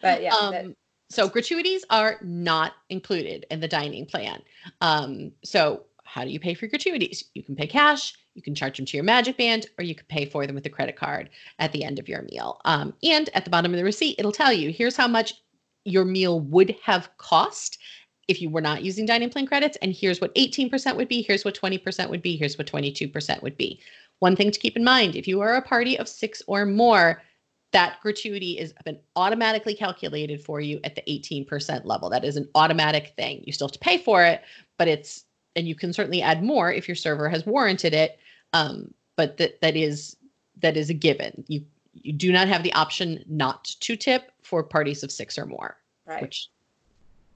[0.00, 0.34] But yeah.
[0.50, 0.76] that- um,
[1.10, 4.40] so gratuities are not included in the dining plan.
[4.80, 7.24] Um, so how do you pay for gratuities?
[7.34, 10.06] You can pay cash, you can charge them to your Magic Band, or you can
[10.06, 12.60] pay for them with a credit card at the end of your meal.
[12.64, 15.34] Um, and at the bottom of the receipt, it'll tell you here's how much
[15.84, 17.78] your meal would have cost
[18.28, 21.44] if you were not using dining plan credits, and here's what 18% would be, here's
[21.44, 23.80] what 20% would be, here's what 22% would be.
[24.20, 27.22] One thing to keep in mind if you are a party of six or more,
[27.72, 32.08] that gratuity is been automatically calculated for you at the 18% level.
[32.08, 33.42] That is an automatic thing.
[33.44, 34.42] You still have to pay for it,
[34.78, 35.24] but it's
[35.56, 38.18] and you can certainly add more if your server has warranted it.
[38.52, 40.16] Um, but that that is
[40.62, 41.44] that is a given.
[41.48, 45.46] You you do not have the option not to tip for parties of six or
[45.46, 46.22] more, right.
[46.22, 46.48] which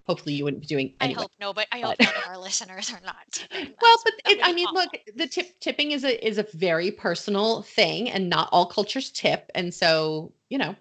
[0.08, 2.92] hopefully you wouldn't be doing I hope no, but I hope none of our listeners
[2.92, 3.46] are not.
[3.80, 4.80] Well, but it, I mean, awful.
[4.80, 9.10] look, the tip tipping is a is a very personal thing, and not all cultures
[9.10, 10.74] tip, and so you know,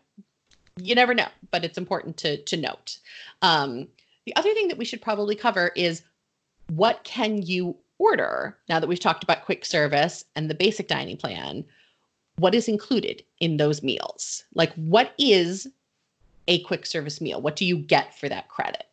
[0.82, 1.28] you never know.
[1.52, 2.98] But it's important to to note.
[3.42, 3.88] Um,
[4.26, 6.02] the other thing that we should probably cover is
[6.70, 11.18] what can you order now that we've talked about quick service and the basic dining
[11.18, 11.66] plan.
[12.38, 14.44] What is included in those meals?
[14.54, 15.68] Like, what is
[16.48, 17.42] a quick service meal?
[17.42, 18.86] What do you get for that credit?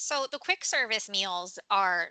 [0.00, 2.08] So the quick service meals are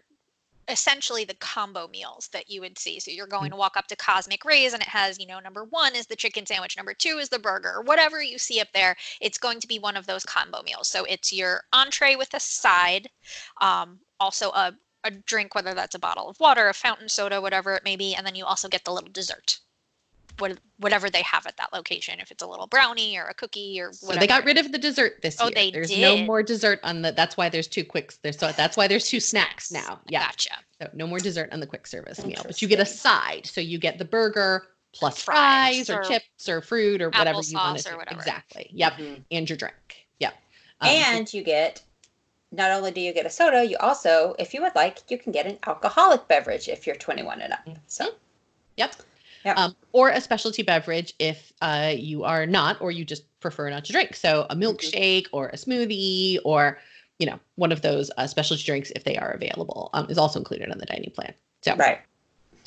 [0.68, 3.00] essentially the combo meals that you would see.
[3.00, 3.32] So you're Mm.
[3.32, 6.06] going to walk up to Cosmic Rays and it has, you know, number one is
[6.06, 9.60] the chicken sandwich, number two is the burger, whatever you see up there, it's going
[9.60, 10.88] to be one of those combo meals.
[10.88, 13.10] So it's your entree with a side,
[13.60, 17.74] um, also a, a drink, whether that's a bottle of water, a fountain soda, whatever
[17.74, 19.60] it may be, and then you also get the little dessert.
[20.40, 23.80] What, whatever they have at that location, if it's a little brownie or a cookie
[23.80, 24.14] or whatever.
[24.14, 25.52] So they got rid of the dessert this Oh, year.
[25.56, 27.12] they there's no more dessert on the.
[27.12, 28.18] That's why there's two quicks.
[28.18, 30.00] There's so that's why there's two snacks now.
[30.08, 30.52] Yeah, Gotcha.
[30.82, 33.46] so no more dessert on the quick service meal, but you get a side.
[33.46, 37.42] So you get the burger plus Fries fries, or, or chips or fruit or whatever
[37.44, 38.04] you want to or.
[38.10, 38.70] Exactly.
[38.74, 38.94] Yep.
[38.94, 39.24] Mhm.
[39.32, 40.08] And your drink.
[40.20, 40.34] Yep.
[40.82, 41.84] Um, and you get
[42.52, 45.32] not only do you get a soda, you also, if you would like, you can
[45.32, 47.68] get an alcoholic beverage if you're 21 and up.
[47.86, 48.16] So
[48.78, 48.96] Yep.
[49.46, 49.58] Yep.
[49.58, 53.86] Um, or a specialty beverage if uh, you are not, or you just prefer not
[53.86, 54.16] to drink.
[54.16, 56.78] So a milkshake or a smoothie or
[57.20, 60.40] you know, one of those uh, specialty drinks, if they are available, um, is also
[60.40, 61.34] included on the dining plan.
[61.62, 62.00] So, Right.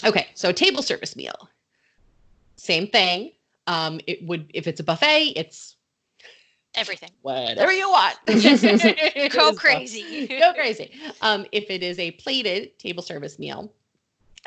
[0.04, 1.48] okay, so table service meal,
[2.56, 3.32] same thing.
[3.66, 5.76] Um, it would if it's a buffet, it's
[6.74, 7.10] Everything.
[7.22, 8.16] whatever you want.
[9.32, 10.26] Go crazy.
[10.26, 10.90] Go crazy.
[11.20, 13.72] Um, if it is a plated table service meal,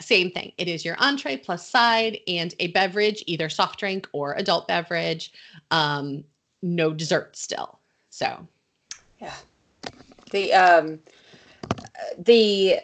[0.01, 0.51] same thing.
[0.57, 5.31] It is your entree plus side and a beverage, either soft drink or adult beverage.
[5.71, 6.23] Um,
[6.61, 7.79] no dessert still.
[8.09, 8.47] So
[9.19, 9.33] yeah.
[10.31, 10.99] The um,
[12.17, 12.79] the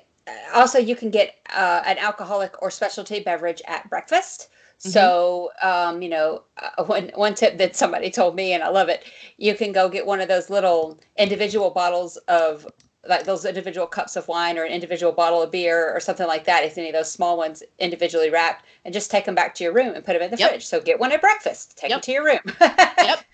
[0.54, 4.50] also you can get uh, an alcoholic or specialty beverage at breakfast.
[4.78, 8.89] So um, you know, uh, one one tip that somebody told me, and I love
[8.89, 9.04] it.
[9.38, 12.65] You can go get one of those little individual bottles of
[13.07, 16.43] like those individual cups of wine or an individual bottle of beer or something like
[16.45, 16.63] that.
[16.63, 19.73] If any of those small ones individually wrapped, and just take them back to your
[19.73, 20.49] room and put them in the Yep.
[20.49, 20.65] fridge.
[20.65, 21.77] So get one at breakfast.
[21.77, 21.97] Take Yep.
[21.99, 22.39] it to your room.
[22.59, 23.25] Yep.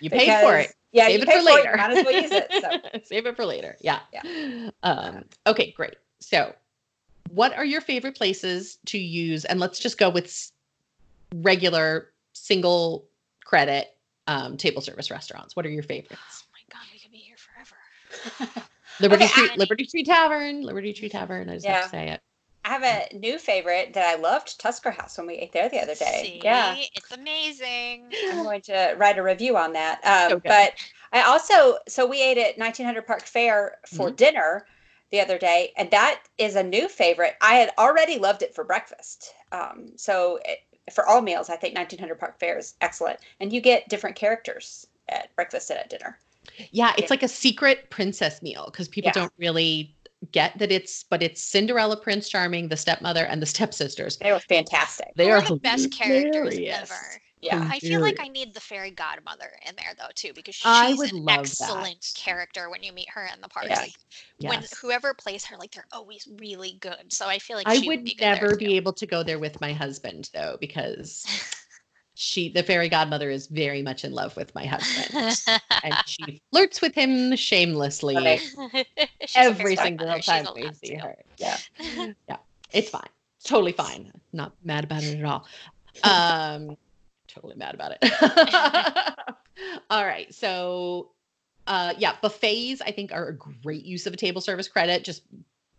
[0.00, 0.74] you paid for it.
[0.92, 1.72] Yeah, Save you it paid for for later.
[1.74, 1.76] it.
[1.76, 2.50] Might as well use it.
[2.60, 3.00] So.
[3.04, 3.76] Save it for later.
[3.80, 4.00] Yeah.
[4.12, 4.70] Yeah.
[4.82, 5.96] Um, okay, great.
[6.20, 6.54] So,
[7.30, 9.44] what are your favorite places to use?
[9.44, 10.50] And let's just go with
[11.34, 13.06] regular single
[13.44, 15.54] credit um, table service restaurants.
[15.54, 16.16] What are your favorites?
[16.20, 18.64] Oh my god, we could be here forever.
[19.00, 21.48] Liberty Okay, Tree, I- Liberty Tree Tavern, Liberty Tree Tavern.
[21.48, 21.82] I just have Yeah.
[21.82, 22.20] to say it.
[22.64, 25.80] I have a new favorite that I loved, Tusker House, when we ate there the
[25.80, 26.22] other day.
[26.24, 28.12] See, Yeah, it's amazing.
[28.30, 30.00] I'm going to write a review on that.
[30.04, 30.48] Um, So good.
[30.48, 30.74] but
[31.12, 34.16] I also, so we ate at 1900 Park Fare for Mhm.
[34.16, 34.66] dinner
[35.10, 37.36] the other day, and that is a new favorite.
[37.40, 39.32] I had already loved it for breakfast.
[39.52, 40.60] Um, so it,
[40.92, 44.86] for all meals, I think 1900 Park Fare is excellent, and you get different characters
[45.08, 46.18] at breakfast and at dinner.
[46.70, 47.06] Yeah, it's Yeah.
[47.10, 49.22] like a secret princess meal because people Yeah.
[49.22, 49.94] don't really
[50.32, 54.16] get that it's, but it's Cinderella, Prince Charming, the stepmother, and the stepsisters.
[54.16, 55.08] They were fantastic.
[55.16, 56.90] They Who are the best characters hilarious.
[56.90, 57.20] ever.
[57.40, 57.68] Yeah.
[57.70, 61.24] I feel like I need the fairy godmother in there though too because she's an
[61.28, 62.12] excellent that.
[62.16, 63.66] character when you meet her in the park.
[63.68, 63.78] Yeah.
[63.78, 63.94] Like
[64.38, 67.12] when whoever plays her, like they're always really good.
[67.12, 68.72] So I feel like I she would be good there, never be too.
[68.72, 71.24] able to go there with my husband though, because
[72.20, 75.40] she, the fairy godmother, is very much in love with my husband,
[75.84, 78.40] and she flirts with him shamelessly Okay.
[79.20, 80.96] She's a every single godmother, she's time we see to.
[80.96, 81.16] her.
[81.36, 81.56] Yeah,
[82.28, 82.38] yeah,
[82.72, 83.08] it's fine,
[83.44, 84.10] totally fine.
[84.32, 85.46] Not mad about it at all.
[86.02, 86.76] Um,
[87.28, 89.24] totally mad about it.
[89.90, 91.12] all right, so
[91.68, 95.22] uh, yeah, buffets I think are a great use of a table service credit, just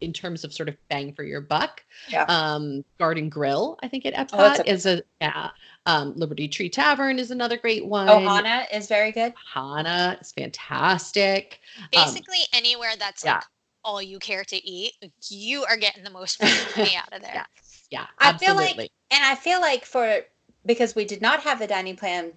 [0.02, 1.84] in terms of sort of bang for your buck.
[2.08, 2.24] Yeah.
[2.28, 5.50] Um, Garden Grill, I think at Epcot Oh, a- is a yeah.
[5.86, 8.08] Um, Liberty Tree Tavern is another great one.
[8.08, 9.34] Ohana is very good.
[9.54, 11.60] Hana is fantastic.
[11.80, 13.36] Um, Basically anywhere that's yeah.
[13.36, 13.44] like
[13.84, 14.94] all you care to eat,
[15.30, 17.32] you are getting the most money out of there.
[17.34, 17.46] Yeah.
[17.92, 20.20] Yeah, I feel like- And I feel like for
[20.66, 22.32] because we did not have the dining plan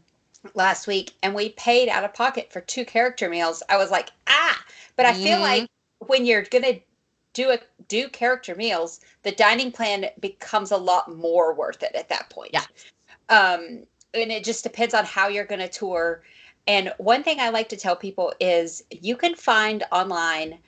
[0.55, 4.11] last week and we paid out of pocket for two character meals, I was like,
[4.29, 4.59] ah.
[4.97, 5.41] But I feel Mhm.
[5.41, 6.81] like when you're gonna
[7.33, 12.09] do a do character meals, the dining plan becomes a lot more worth it at
[12.09, 12.51] that point.
[12.53, 12.65] Yeah.
[13.29, 16.23] Um, and it just depends on how you're gonna tour.
[16.67, 20.59] And one thing I like to tell people is you can find online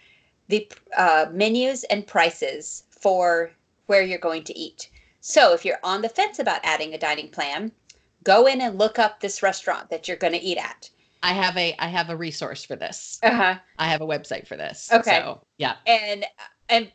[0.49, 3.51] the uh, menus and prices for
[3.87, 4.91] where you're going to eat.
[5.21, 7.73] So if you're on the fence about adding a dining plan,
[8.25, 10.91] go in and look up this restaurant that you're going to eat at.
[11.23, 13.19] I have a I have a resource for this.
[13.23, 13.55] Uh-huh.
[13.79, 14.91] I have a website for this.
[14.93, 15.21] Okay.
[15.21, 16.27] So yeah, And
[16.69, 16.91] and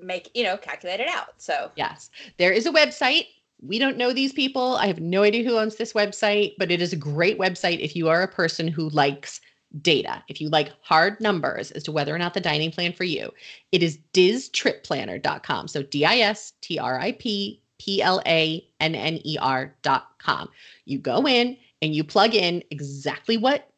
[0.00, 1.34] make, you know, calculate it out.
[1.38, 2.10] So yes.
[2.38, 3.26] There is a website.
[3.62, 4.76] We don't know these people.
[4.76, 7.94] I have no idea who owns this website, but it is a great website if
[7.94, 9.40] you are a person who likes
[9.82, 10.22] data.
[10.28, 13.30] If you like hard numbers as to whether or not the dining plan for you,
[13.72, 15.68] it is distripplanner.com.
[15.68, 20.48] So D I S T R I P P L A N N E R.com.
[20.86, 23.70] You go in and you plug in exactly what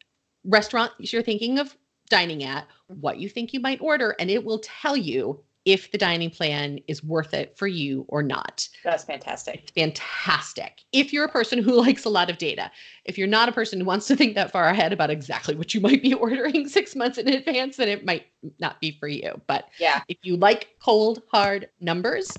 [0.45, 1.75] restaurant you're thinking of
[2.13, 5.97] dining at, what you think you might order, and it will tell you if the
[5.97, 8.67] dining plan is worth it for you or not.
[8.83, 9.61] that's fantastic.
[9.63, 10.81] It's fantastic.
[10.91, 12.69] If you're a person who likes a lot of data,
[13.05, 15.73] if you're not a person who wants to think that far ahead about exactly what
[15.73, 18.25] you might be ordering six months in advance, then it might
[18.59, 19.39] not be for you.
[19.47, 20.01] But Yeah.
[20.09, 22.37] if you like cold, hard numbers,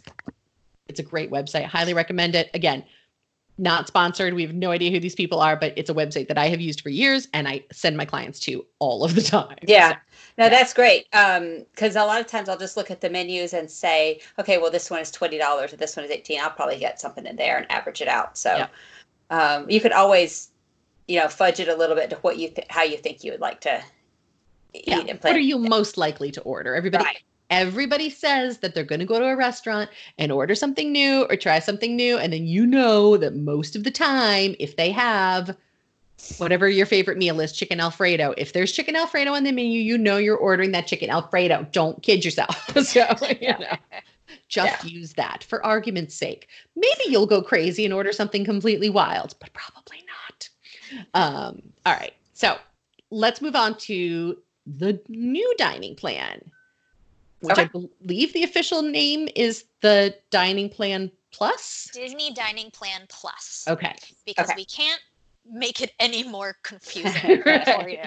[0.89, 1.65] it's a great website.
[1.65, 2.51] Highly recommend it.
[2.55, 2.85] Again,
[3.57, 4.35] not sponsored.
[4.35, 6.61] We have no idea who these people are, but it's a website that I have
[6.61, 9.57] used for years and I send my clients to all of the time.
[9.63, 9.91] Yeah.
[9.93, 9.97] So,
[10.39, 10.49] No, Yeah.
[10.51, 11.07] that's great.
[11.13, 14.59] Um, because a lot of times I'll just look at the menus and say, okay,
[14.59, 16.41] well, this one is twenty dollars or this one is eighteen.
[16.41, 18.37] I'll probably get something in there and average it out.
[18.37, 18.67] So, Yeah.
[19.31, 20.51] um, you could always,
[21.07, 23.31] you know, fudge it a little bit to what you th- how you think you
[23.31, 23.81] would like to
[24.73, 24.99] eat yeah.
[24.99, 26.75] and What are you most likely to order?
[26.75, 27.23] Everybody Right.
[27.51, 31.37] Everybody says that they're going to go to a restaurant and order something new or
[31.37, 35.57] try something new and then you know that most of the time if they have
[36.39, 38.35] whatever your favorite meal is, chicken Alfredo.
[38.37, 41.67] If there's chicken Alfredo on the menu, you know you're ordering that chicken Alfredo.
[41.73, 42.69] Don't kid yourself.
[42.85, 43.07] so,
[43.41, 43.77] you know,
[44.49, 46.49] just use that for argument's sake.
[46.77, 50.49] Maybe you'll go crazy and order something completely wild, but probably not.
[51.15, 52.15] Um, all right.
[52.33, 52.57] So
[53.11, 56.41] let's move on to the new dining plan,
[57.45, 57.63] which Okay.
[57.63, 61.89] I believe the official name is the Dining Plan Plus.
[61.93, 63.65] Disney Dining Plan Plus.
[63.69, 63.95] Okay.
[64.25, 64.57] Because Okay.
[64.57, 65.01] we can't
[65.47, 67.99] make it any more confusing for you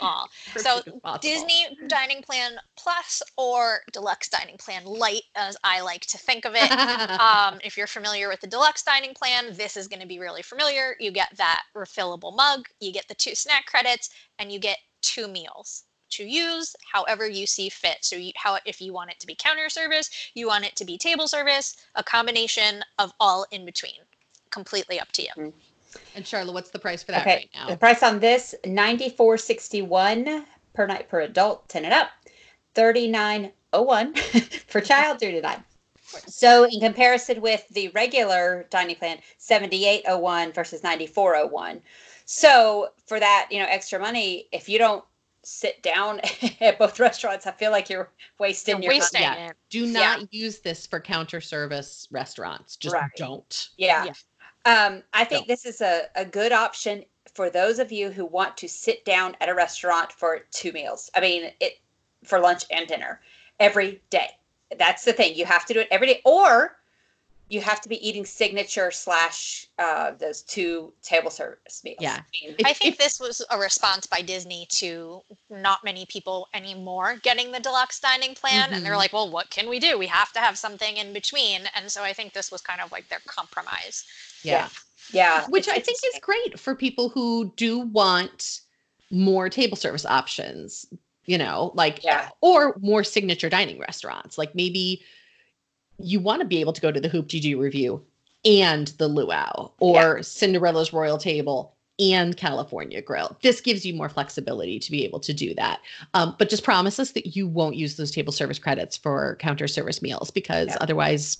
[0.00, 0.28] all.
[0.56, 1.18] So Perfect as possible.
[1.22, 6.52] Disney Dining Plan Plus or Deluxe Dining Plan Light, as I like to think of
[6.54, 6.70] it.
[7.20, 10.42] um, if you're familiar with the deluxe dining plan, this is going to be really
[10.42, 10.94] familiar.
[11.00, 15.26] You get that refillable mug, you get the two snack credits, and you get two
[15.26, 17.98] meals to use however you see fit.
[18.02, 20.84] So, you, how if you want it to be counter service, you want it to
[20.84, 24.00] be table service, a combination of all in between.
[24.50, 25.28] Completely up to you.
[25.36, 25.52] Mm.
[26.14, 27.66] and Sharla, what's the price for that Okay, right now?
[27.68, 32.10] the price on this ninety four sixty one per night per adult, ten and up,
[32.74, 34.14] thirty nine oh one
[34.68, 35.64] for child, thirty nine.
[36.26, 41.34] So in comparison with the regular dining plan, seventy eight oh one versus ninety four
[41.36, 41.80] oh one.
[42.26, 45.04] So for that, you know, extra money, if you don't
[45.44, 46.20] sit down
[46.60, 49.40] at both restaurants, I feel like you're wasting You're your wasting money.
[49.42, 49.52] Yeah.
[49.70, 52.76] Do not use this for counter service restaurants.
[52.76, 53.10] Just Right.
[53.16, 53.68] don't.
[53.76, 54.06] Yeah.
[54.64, 57.04] Um, I think So- this is a, a good option
[57.34, 61.10] for those of you who want to sit down at a restaurant for two meals.
[61.14, 61.80] I mean, it
[62.24, 63.20] for lunch and dinner
[63.60, 64.28] every day.
[64.78, 65.34] That's the thing.
[65.34, 66.76] You have to do it every day, or
[67.48, 71.98] you have to be eating signature slash uh, those two table service meals.
[72.00, 72.20] Yeah.
[72.20, 77.16] I mean, I think this was a response by Disney to not many people anymore
[77.22, 78.72] getting the deluxe dining plan.
[78.72, 78.98] And they're Mhm.
[78.98, 79.98] like, well, what can we do?
[79.98, 81.68] We have to have something in between.
[81.74, 84.04] And so I think this was kind of like their compromise.
[84.42, 84.68] yeah.
[85.12, 85.46] yeah.
[85.48, 88.60] Which it's- I think is great for people who do want
[89.10, 90.86] more table service options,
[91.26, 92.30] you know, like, Yeah.
[92.40, 94.38] or more signature dining restaurants.
[94.38, 95.04] Like maybe
[96.04, 98.00] you want to be able to go to the Hoop-Dee-Doo Revue
[98.44, 103.36] and the Luau or Cinderella's Royal Table and California Grill.
[103.42, 105.80] This gives you more flexibility to be able to do that.
[106.12, 109.68] Um, but just promise us that you won't use those table service credits for counter
[109.68, 110.78] service meals because Yeah.
[110.80, 111.38] otherwise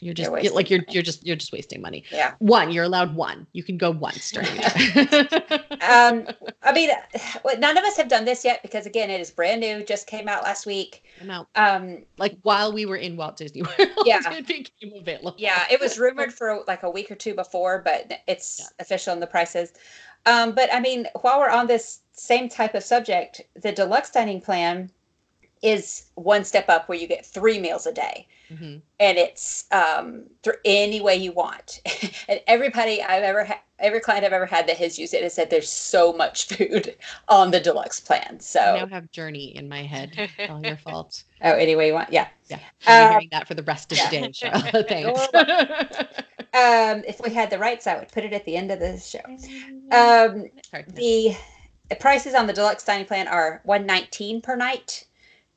[0.00, 0.92] you're just You're you're like you're money.
[0.92, 2.04] you're just you're just wasting money.
[2.12, 2.34] yeah.
[2.38, 3.46] One, you're allowed one.
[3.52, 6.26] You can go once during the Um,
[6.62, 6.90] I mean,
[7.58, 9.84] none of us have done this yet because again, it is brand new.
[9.84, 11.04] Just came out last week.
[11.20, 11.48] I'm out.
[11.54, 14.20] Um, Like while we were in Walt Disney World, Yeah.
[14.32, 15.34] it became available.
[15.38, 18.66] Yeah, it was rumored for like a week or two before, but it's Yeah.
[18.80, 19.72] official in the prices.
[20.26, 24.40] Um, but I mean, while we're on this same type of subject, the deluxe dining
[24.40, 24.90] plan
[25.62, 28.26] is one step up where you get three meals a day.
[28.50, 28.80] Mhm.
[29.00, 31.80] And it's um, th- any way you want.
[32.28, 35.34] and everybody I've ever had, every client I've ever had that has used it has
[35.34, 36.94] said there's so much food
[37.28, 38.38] on the deluxe plan.
[38.40, 40.30] So I now have Journey in my head.
[40.48, 41.24] All your fault.
[41.42, 42.12] oh, any way you want.
[42.12, 42.28] Yeah.
[42.48, 42.58] Yeah.
[42.80, 44.10] Be Um, hearing that for the rest of yeah.
[44.10, 44.88] the day, Sharla.
[44.88, 46.26] Thanks.
[46.54, 48.98] Um, if we had the rights, I would put it at the end of the
[48.98, 49.20] show.
[49.90, 50.46] Um,
[50.94, 51.36] the
[51.88, 55.04] the prices on the deluxe dining plan are 119 per night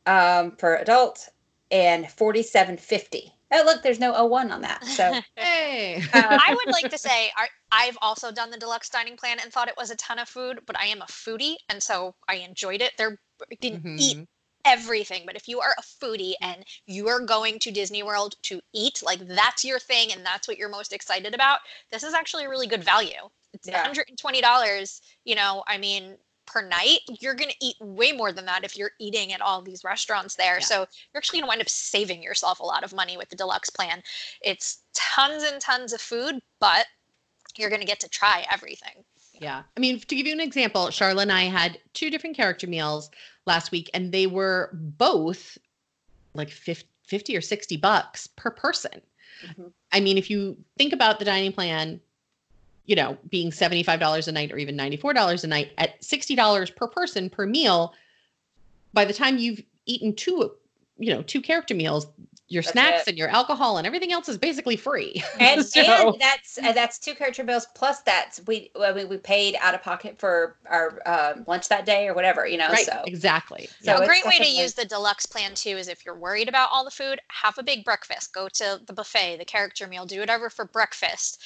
[0.06, 1.30] um, for adult
[1.72, 6.02] and 47.50 oh look there's no 01 on that so Hey.
[6.12, 9.52] Uh, I would like to say I, I've also done the deluxe dining plan and
[9.52, 12.36] thought it was a ton of food, but I am a foodie and so I
[12.36, 12.94] enjoyed it.
[12.98, 13.18] There
[13.52, 14.28] I didn't eat Mhm.
[14.66, 18.60] everything, but if you are a foodie and you are going to Disney World to
[18.74, 21.60] eat, like that's your thing and that's what you're most excited about,
[21.92, 23.30] this is actually a really good value.
[23.54, 23.84] It's Yeah.
[23.84, 26.18] $120, you know, I mean,
[26.52, 29.62] per night, you're going to eat way more than that if you're eating at all
[29.62, 30.56] these restaurants there.
[30.56, 30.66] Yeah.
[30.66, 33.36] So you're actually going to wind up saving yourself a lot of money with the
[33.36, 34.02] deluxe plan.
[34.42, 36.86] It's tons and tons of food, but
[37.58, 39.04] you're going to get to try everything.
[39.34, 39.64] Yeah.
[39.76, 43.10] I mean, to give you an example, Sharla and I had two different character meals
[43.46, 45.58] last week, and they were both
[46.34, 49.02] like 50, 50 or 60 bucks per person.
[49.44, 49.71] Mhm.
[49.92, 52.02] I mean, if you think about the dining plan,
[52.90, 57.29] you know, being $75 a night or even $94 a night at $60 per person
[57.29, 57.94] per meal,
[58.94, 60.52] by the time you've eaten two,
[60.98, 62.08] you know, two character meals,
[62.50, 63.12] your That's snacks it.
[63.12, 65.23] and your alcohol and everything else is basically free.
[65.39, 69.17] and, So- and that's uh, that's two character bills plus that's we I mean, we
[69.17, 72.85] paid out of pocket for our um, lunch that day or whatever you know right.
[72.85, 73.69] so Exactly.
[73.81, 76.69] So a great way to use the deluxe plan too is if you're worried about
[76.71, 78.33] all the food, have a big breakfast.
[78.33, 81.41] Go to the buffet, the character meal, do whatever for breakfast.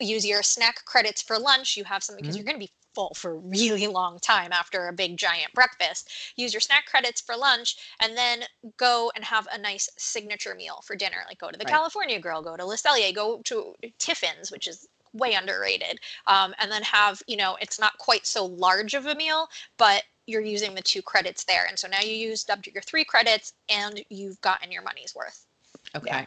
[0.00, 1.76] Use your snack credits for lunch.
[1.76, 2.38] You have something because Mhm.
[2.38, 6.10] you're going to be full for a really long time after a big giant breakfast.
[6.36, 8.40] Use your snack credits for lunch and then
[8.76, 11.18] go and have a nice signature meal for dinner.
[11.28, 11.72] Like go to the Right.
[11.72, 16.00] California Grill, go to Le Cellier, go to Tiffin's, which is way underrated.
[16.26, 20.02] Um, and then have, you know, it's not quite so large of a meal, but
[20.26, 21.66] you're using the two credits there.
[21.68, 25.46] And so now you used up your three credits and you've gotten your money's worth.
[25.94, 26.26] Okay.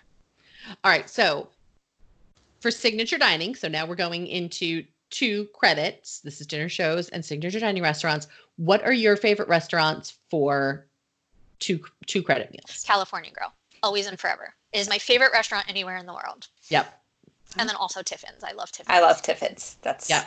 [0.83, 1.09] All right.
[1.09, 1.49] So
[2.59, 6.19] for signature dining, so now we're going into two credits.
[6.19, 8.27] This is dinner shows and signature dining restaurants.
[8.57, 10.87] What are your favorite restaurants for
[11.59, 12.83] two two credit meals?
[12.85, 13.53] California Grill,
[13.83, 14.53] always and forever.
[14.73, 16.47] It is my favorite restaurant anywhere in the world.
[16.69, 17.01] Yep.
[17.57, 18.43] And then also Tiffin's.
[18.43, 18.95] I love Tiffin's.
[18.95, 19.77] I love Tiffin's.
[19.81, 20.25] That's Yeah.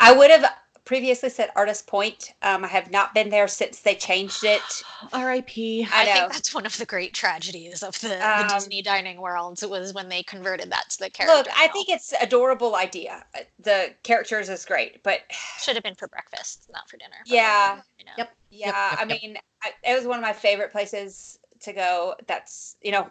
[0.00, 0.44] I would have
[0.86, 2.32] previously said Artist Point.
[2.40, 4.62] Um, I have not been there since they changed it.
[5.12, 5.86] R.I.P.
[5.92, 9.20] I I, think that's one of the great tragedies of the, Um, the Disney dining
[9.20, 11.36] world was when they converted that to the character.
[11.36, 13.24] Look, I think it's adorable idea.
[13.34, 15.20] Uh, The characters is great, but
[15.60, 17.16] should have been for breakfast, not for dinner.
[17.26, 17.80] but, Yeah.
[17.98, 18.12] you know.
[18.16, 18.30] Yep.
[18.50, 19.22] yeah, yep, I yep.
[19.22, 22.14] mean, I, it was one of my favorite places to go.
[22.26, 23.10] That's you know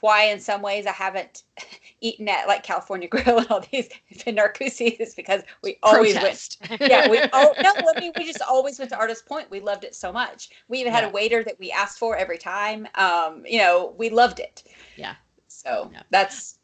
[0.00, 1.42] why in some ways I haven't
[2.00, 3.88] eaten at like California Grill and all these
[4.26, 8.42] in Narcoossee's is because we always went yeah, we oh no, I mean we just
[8.42, 9.50] always went to Artist Point.
[9.50, 10.50] We loved it so much.
[10.68, 11.10] We even had Yeah.
[11.10, 12.86] a waiter that we asked for every time.
[12.94, 14.62] Um, you know, we loved it.
[14.96, 15.14] Yeah.
[15.48, 16.02] So Yeah.
[16.10, 16.58] that's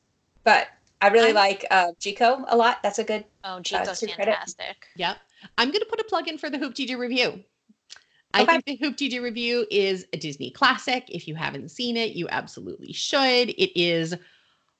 [0.45, 0.69] but
[1.01, 2.83] I really I'm- like uh Jiko a lot.
[2.83, 4.33] That's a good Oh, Jiko's Uh, two credit.
[4.33, 4.87] fantastic.
[4.97, 5.17] Yep.
[5.59, 7.43] I'm going to put a plug in for the Hoop-Dee-Doo Revue.
[8.35, 8.53] I Okay.
[8.61, 11.05] think the Hoop-Dee-Doo Revue is a Disney classic.
[11.09, 13.51] If you haven't seen it, you absolutely should.
[13.51, 14.15] It is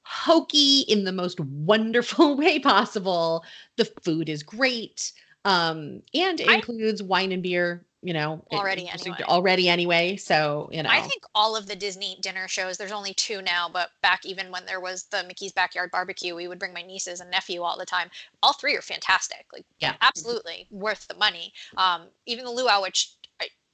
[0.05, 3.45] hokey in the most wonderful way possible.
[3.77, 5.13] The food is great.
[5.45, 9.19] Um, and it I- includes wine and beer, you know, Already it's anyway.
[9.25, 10.17] Already anyway.
[10.17, 13.69] So, you know, I think all of the Disney dinner shows, there's only two now,
[13.69, 17.21] but back even when there was the Mickey's Backyard Barbecue, we would bring my nieces
[17.21, 18.09] and nephew all the time.
[18.43, 19.47] All three are fantastic.
[19.53, 19.95] Like, Yeah.
[20.01, 21.53] absolutely worth the money.
[21.77, 23.13] Um, even the luau, which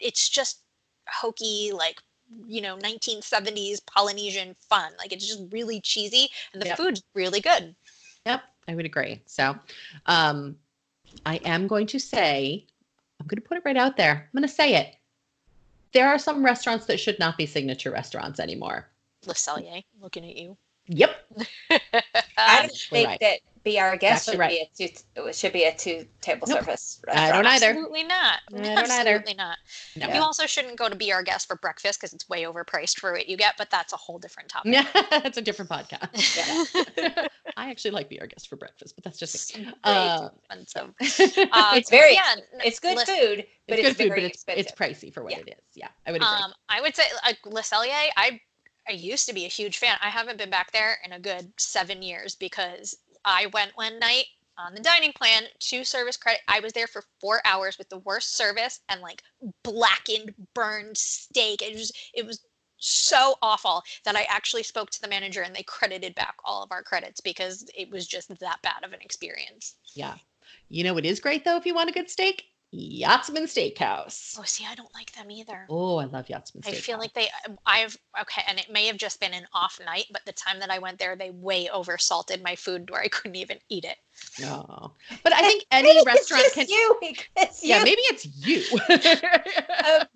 [0.01, 0.63] it's just
[1.09, 2.01] hokey, like,
[2.47, 4.93] you know, 1970s Polynesian fun.
[4.99, 6.77] Like, it's just really cheesy and the Yep.
[6.77, 7.75] food's really good.
[8.27, 9.23] Yep, I would agree.
[9.27, 9.59] So,
[10.07, 10.57] um,
[11.25, 12.67] I am going to say,
[13.21, 14.13] I'm going to put it right out there.
[14.33, 14.97] I'm going to say it.
[15.93, 18.89] There are some restaurants that should not be signature restaurants anymore.
[19.27, 20.57] Le Cellier, looking at you.
[20.89, 21.11] Yep.
[22.37, 23.21] I don't think right.
[23.21, 24.89] that be our guest Exactly should be a
[25.25, 26.61] two should be a two table Nope.
[26.61, 27.01] service.
[27.09, 27.67] I don't either.
[27.69, 28.41] Absolutely not.
[28.55, 29.11] I don't either.
[29.17, 29.59] Absolutely not.
[29.97, 30.15] No.
[30.15, 33.13] You also shouldn't go to Be Our Guest for breakfast because it's way overpriced for
[33.13, 34.73] what you get, but that's a whole different topic.
[34.73, 34.87] Yeah,
[35.25, 37.29] it's a different podcast.
[37.57, 39.65] I actually like Be Our Guest for breakfast, but that's just me.
[39.65, 40.95] Way Uh, expensive.
[41.01, 44.31] it's Um, It's very yeah, It's good listen, food, but it's, good food, very but
[44.31, 45.39] it's, it's pricey for what Yeah.
[45.47, 45.65] it is.
[45.75, 46.37] Yeah, I would agree.
[46.37, 48.41] Um, I would say like Le Cellier, I
[48.89, 49.97] I used to be a huge fan.
[50.01, 52.97] I haven't been back there in a good seven years because
[53.29, 54.25] I went one night
[54.57, 56.41] on the dining plan, two service credit.
[56.49, 59.23] I was there for four hours with the worst service and like
[59.63, 61.63] blackened, burned steak.
[61.63, 62.41] It was it was
[62.79, 66.73] so awful that I actually spoke to the manager and they credited back all of
[66.73, 69.75] our credits because it was just that bad of an experience.
[69.95, 70.15] yeah.
[70.71, 72.45] You know what is great though if you want a good steak?
[72.71, 74.37] Yachtsman Steakhouse.
[74.39, 75.67] Oh, see, I don't like them either.
[75.71, 76.69] Oh, I love Yachtsman Steakhouse.
[76.69, 77.29] I feel like they,
[77.65, 80.71] I've, okay, and it may have just been an off night, but the time that
[80.71, 83.97] I went there, they way oversalted my food where I couldn't even eat it.
[84.41, 84.93] No.
[85.23, 86.99] But I think Maybe any it's restaurant just can you.
[87.37, 87.71] It's you.
[87.71, 88.65] Yeah, maybe it's you.
[89.89, 90.07] Um,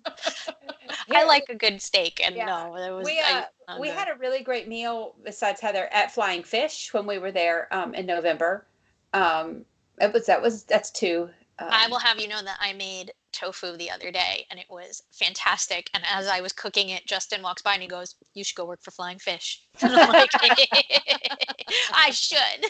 [1.11, 2.45] I like a good steak, and Yeah.
[2.45, 3.05] no, it was.
[3.05, 7.05] we uh, not we had a really great meal besides Heather at Flying Fish when
[7.07, 8.67] we were there um, in November.
[9.13, 9.65] Um,
[9.99, 11.29] it was that was that's two.
[11.59, 14.65] Um, I will have you know that I made tofu the other day, and it
[14.69, 15.89] was fantastic.
[15.93, 18.65] And as I was cooking it, Justin walks by and he goes, "You should go
[18.65, 20.29] work for Flying Fish." And I'm like,
[21.93, 22.65] "I should."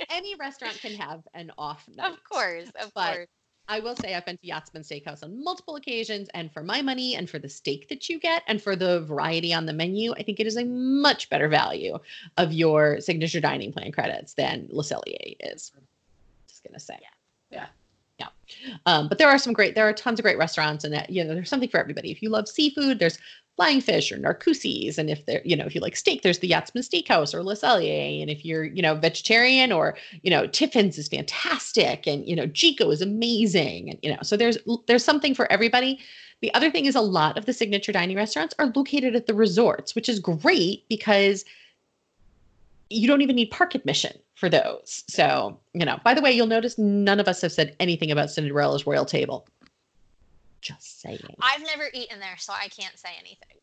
[0.10, 2.12] any restaurant can have an off night.
[2.12, 3.28] of course, of But- course.
[3.68, 7.16] I will say I've been to Yachtsman Steakhouse on multiple occasions, and for my money,
[7.16, 10.22] and for the steak that you get, and for the variety on the menu, I
[10.22, 11.98] think it is a much better value
[12.36, 15.72] of your signature dining plan credits than Le Cellier is.
[16.46, 16.96] Just gonna say.
[17.02, 17.08] Yeah.
[17.50, 17.66] Yeah.
[18.18, 18.28] Yeah.
[18.86, 21.22] Um, but there are some great, there are tons of great restaurants, and that you
[21.22, 22.10] know, there's something for everybody.
[22.10, 23.18] If you love seafood, there's
[23.56, 26.48] Flying Fish or Narcoossee's, and if they're, you know, if you like steak, there's the
[26.48, 30.98] Yachtsman Steakhouse or Le Cellier, and if you're, you know, vegetarian or you know, Tiffin's
[30.98, 35.34] is fantastic, and you know, Jiko is amazing, and you know, so there's there's something
[35.34, 35.98] for everybody.
[36.42, 39.34] The other thing is a lot of the signature dining restaurants are located at the
[39.34, 41.44] resorts, which is great because
[42.90, 45.02] you don't even need park admission for those.
[45.08, 48.30] So, you know, by the way, you'll notice none of us have said anything about
[48.30, 49.48] Cinderella's Royal Table.
[50.60, 51.18] Just saying.
[51.40, 53.56] I've never eaten there, so I can't say anything.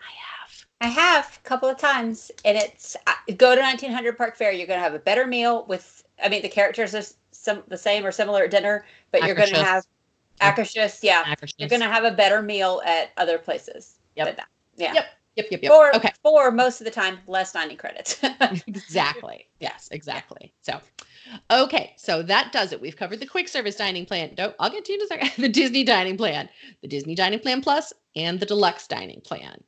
[0.00, 0.66] I have.
[0.80, 4.52] I have a couple of times, and it's uh, go to 1900 Park Fare.
[4.52, 6.04] You're going to have a better meal with.
[6.22, 9.50] I mean, the characters are some the same or similar at dinner, but you're going
[9.50, 9.84] to have
[10.40, 11.00] Akershus.
[11.02, 11.54] Yeah, Akershus.
[11.58, 13.98] you're going to have a better meal at other places.
[14.16, 14.26] Yep.
[14.26, 14.48] than that.
[14.76, 14.94] Yeah.
[14.94, 15.04] Yep.
[15.36, 15.72] Yep, yep, yep.
[15.72, 16.12] For okay.
[16.22, 18.20] for most of the time, less dining credits.
[18.66, 19.46] exactly.
[19.60, 20.52] Yes, exactly.
[20.60, 20.78] So,
[21.50, 22.80] okay, so that does it.
[22.80, 24.34] We've covered the quick service dining plan.
[24.34, 25.32] Don't I'll get to you in a second.
[25.42, 26.48] The Disney dining plan,
[26.82, 29.62] the Disney dining plan plus, and the deluxe dining plan.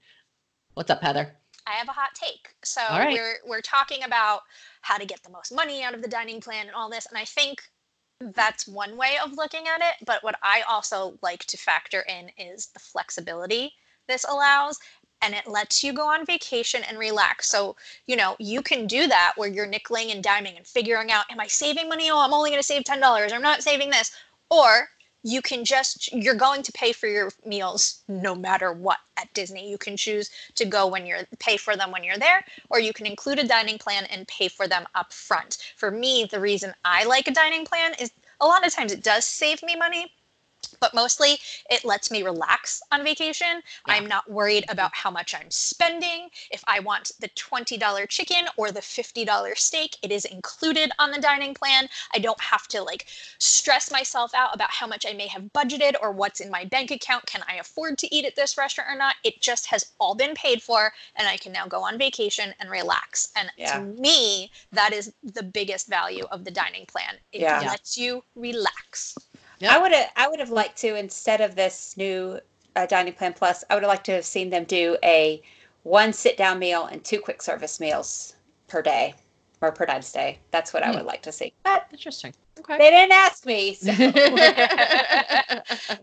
[0.75, 1.35] What's up, Heather?
[1.67, 2.55] I have a hot take.
[2.63, 3.15] So All right.
[3.15, 4.43] we're we're talking about
[4.83, 7.17] how to get the most money out of the dining plan and all this, and
[7.17, 7.63] I think
[8.21, 10.07] that's one way of looking at it.
[10.07, 13.73] But what I also like to factor in is the flexibility
[14.09, 14.79] this allows.
[15.25, 17.49] And it lets you go on vacation and relax.
[17.49, 21.25] So, you know, you can do that where you're nickeling and diming and figuring out,
[21.31, 22.11] am I saving money?
[22.11, 23.33] Oh, I'm only going to save $10.
[23.33, 24.13] I'm not saving this.
[24.51, 24.91] Or
[25.25, 29.71] you can just you're going to pay for your meals no matter what at Disney.
[29.71, 32.93] You can choose to go when you're pay for them when you're there, or you
[32.93, 35.57] can include a dining plan and pay for them up front.
[35.77, 39.03] For me, the reason I like a dining plan is a lot of times it
[39.03, 40.13] does save me money.
[40.81, 41.39] But mostly
[41.71, 43.63] it lets me relax on vacation.
[43.87, 46.29] I'm not worried about how much I'm spending.
[46.51, 51.21] If I want the $20 chicken or the $50 steak, it is included on the
[51.21, 51.89] dining plan.
[52.15, 53.07] I don't have to like
[53.39, 56.91] stress myself out about how much I may have budgeted or what's in my bank
[56.91, 57.27] account.
[57.27, 59.17] Can I afford to eat at this restaurant or not?
[59.25, 62.71] It just has all been paid for, and I can now go on vacation and
[62.71, 63.31] relax.
[63.37, 63.79] And Yeah.
[63.79, 67.19] to me, that is the biggest value of the dining plan.
[67.33, 67.61] It Yeah.
[67.61, 69.17] lets you relax.
[69.61, 69.71] Yep.
[69.73, 72.41] I would have I would have liked to instead of this new
[72.77, 75.43] uh, dining plan plus, I would have liked to have seen them do a
[75.85, 78.35] one sit down meal and two quick service meals
[78.69, 79.15] per day
[79.61, 80.39] or per night stay.
[80.51, 80.97] That's what I Hmm.
[80.97, 81.53] would like to see.
[81.63, 82.33] But interesting.
[82.59, 82.79] Okay.
[82.79, 83.93] They didn't ask me, so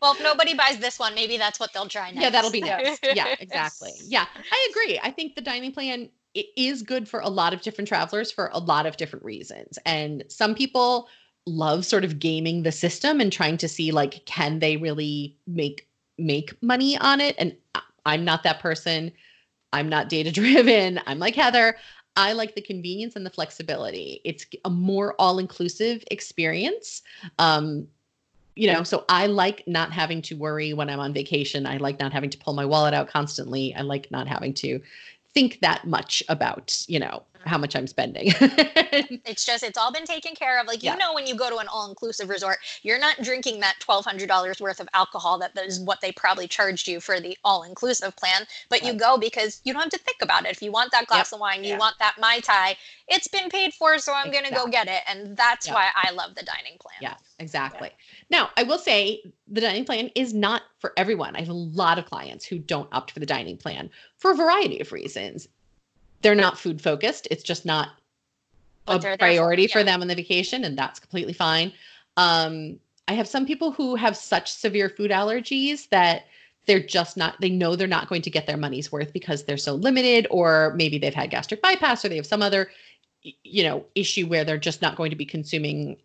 [0.01, 2.21] Well, if nobody buys this one, maybe that's what they'll try next.
[2.23, 3.01] yeah, that'll be next.
[3.11, 3.91] Yeah, exactly.
[4.07, 4.99] Yeah, I agree.
[5.01, 8.49] I think the dining plan i- is good for a lot of different travelers for
[8.53, 9.79] a lot of different reasons.
[9.85, 11.07] And some people
[11.45, 15.87] love sort of gaming the system and trying to see like can they really make
[16.17, 17.55] make money on it and
[18.05, 19.11] I'm not that person.
[19.73, 20.99] I'm not data driven.
[21.07, 21.75] I'm like Heather.
[22.17, 24.21] I like the convenience and the flexibility.
[24.25, 27.03] It's a more all-inclusive experience.
[27.39, 27.87] Um,
[28.55, 31.65] you know, so I like not having to worry when I'm on vacation.
[31.65, 33.73] I like not having to pull my wallet out constantly.
[33.73, 34.81] I like not having to
[35.33, 38.33] think that much about, you know, how much I'm spending.
[39.25, 40.67] It's just it's all been taken care of.
[40.67, 40.93] Like Yeah.
[40.93, 44.27] you know, when you go to an all-inclusive resort, you're not drinking that twelve hundred
[44.27, 48.45] dollars worth of alcohol that is what they probably charged you for the all-inclusive plan.
[48.69, 50.51] But you go because you don't have to think about it.
[50.51, 51.77] If you want that glass of wine, you Yeah.
[51.77, 52.75] want that mai tai,
[53.07, 55.01] it's been paid for, so I'm gonna go get it.
[55.07, 55.73] And that's Yeah.
[55.73, 56.95] why I love the dining plan.
[57.01, 57.89] Yeah, exactly.
[58.29, 61.35] Now, I will say the dining plan is not for everyone.
[61.35, 63.89] I have a lot of clients who don't opt for the dining plan
[64.21, 65.49] for a variety of reasons.
[66.21, 67.27] They're not food focused.
[67.31, 67.89] It's just not
[68.87, 71.73] a they're for, priority for them on the vacation, and that's completely fine.
[72.15, 76.25] Um, I have some people who have such severe food allergies that
[76.67, 79.57] they're just not, they know they're not going to get their money's worth because they're
[79.57, 82.69] so limited, or maybe they've had gastric bypass or they have some other,
[83.23, 85.97] you know, issue where they're just not going to be consuming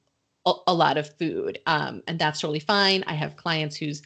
[0.47, 1.61] a, a lot of food.
[1.67, 3.05] Um, and that's totally fine.
[3.07, 4.01] I have clients whose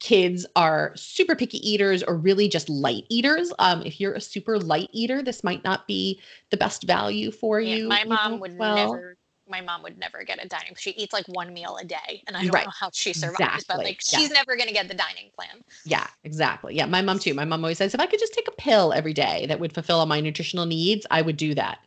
[0.00, 3.52] kids are super picky eaters or really just light eaters.
[3.58, 6.20] Um, if you're a super light eater, this might not be
[6.50, 7.88] the best value for Yeah, you.
[7.88, 8.92] my mom would well.
[8.92, 9.16] never
[9.50, 12.36] my mom would never get a dining she eats like one meal a day and
[12.36, 12.66] i don't Right.
[12.66, 14.18] know how she survives Exactly, but like yeah.
[14.20, 16.74] she's never going to get the dining plan Yeah, exactly.
[16.76, 17.34] Yeah, my mom too.
[17.34, 19.72] My mom always says if I could just take a pill every day that would
[19.72, 21.78] fulfill all my nutritional needs, I would do that.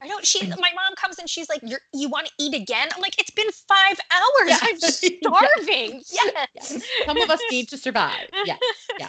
[0.00, 2.88] I don't she my mom comes and she's like You're, you want to eat again
[2.94, 4.58] i'm like it's been five hours Yeah.
[4.62, 8.28] i'm starving yes Some of us need to survive.
[8.44, 8.56] Yeah.
[8.98, 9.08] Yeah.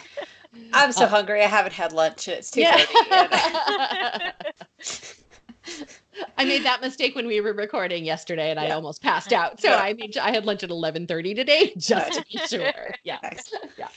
[0.72, 1.42] I'm so Uh, hungry.
[1.42, 2.28] I haven't had lunch.
[2.28, 2.84] and It's two Yeah.
[6.36, 9.60] I made that mistake when we were recording yesterday and I almost passed out.
[9.60, 9.76] So Yeah.
[9.78, 12.94] I mean, I had lunch at 11:30 today just to be sure.
[13.04, 13.18] Yeah.
[13.22, 13.52] Nice.
[13.78, 13.88] Yeah.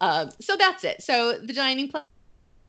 [0.00, 1.02] Um, so that's it.
[1.02, 2.04] So the dining pl-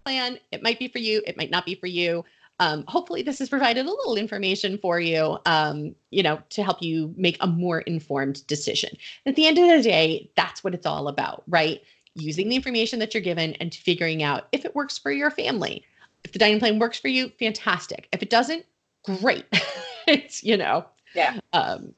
[0.06, 2.24] plan, it might be for you, it might not be for you.
[2.60, 6.82] Um, hopefully this has provided a little information for you, um, you know, to help
[6.82, 8.92] you make a more informed decision.
[9.26, 11.82] At the end of the day, that's what it's all about, right?
[12.14, 15.84] Using the information that you're given and figuring out if it works for your family.
[16.24, 18.08] If the dining plan works for you, fantastic.
[18.14, 18.66] If it doesn't,
[19.04, 19.46] great.
[20.08, 21.40] it's, you know, Yeah.
[21.52, 21.94] um,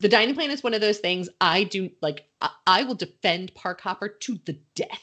[0.00, 2.28] the dining plan is one of those things I do like.
[2.42, 5.02] I, I will defend Park Hopper to the death.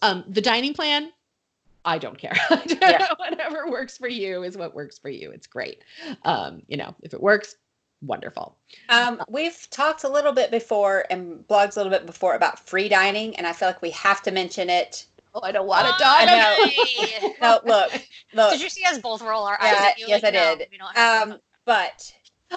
[0.00, 1.10] Um, the dining plan,
[1.86, 2.34] I don't care.
[2.82, 3.08] Yeah.
[3.16, 5.30] Whatever works for you is what works for you.
[5.30, 5.82] It's great.
[6.24, 7.56] Um, you know, if it works,
[8.02, 8.56] wonderful.
[8.88, 12.88] Um, we've talked a little bit before and blogs a little bit before about free
[12.88, 15.06] dining, and I feel like we have to mention it.
[15.34, 16.22] Oh, I don't want to Oh, die.
[16.22, 17.32] I know.
[17.40, 17.92] No, look,
[18.34, 18.52] look.
[18.52, 20.56] did you see us both roll our eyes Yeah, at you yes, like, I no,
[20.56, 20.68] did.
[20.70, 22.12] we don't have to Um, but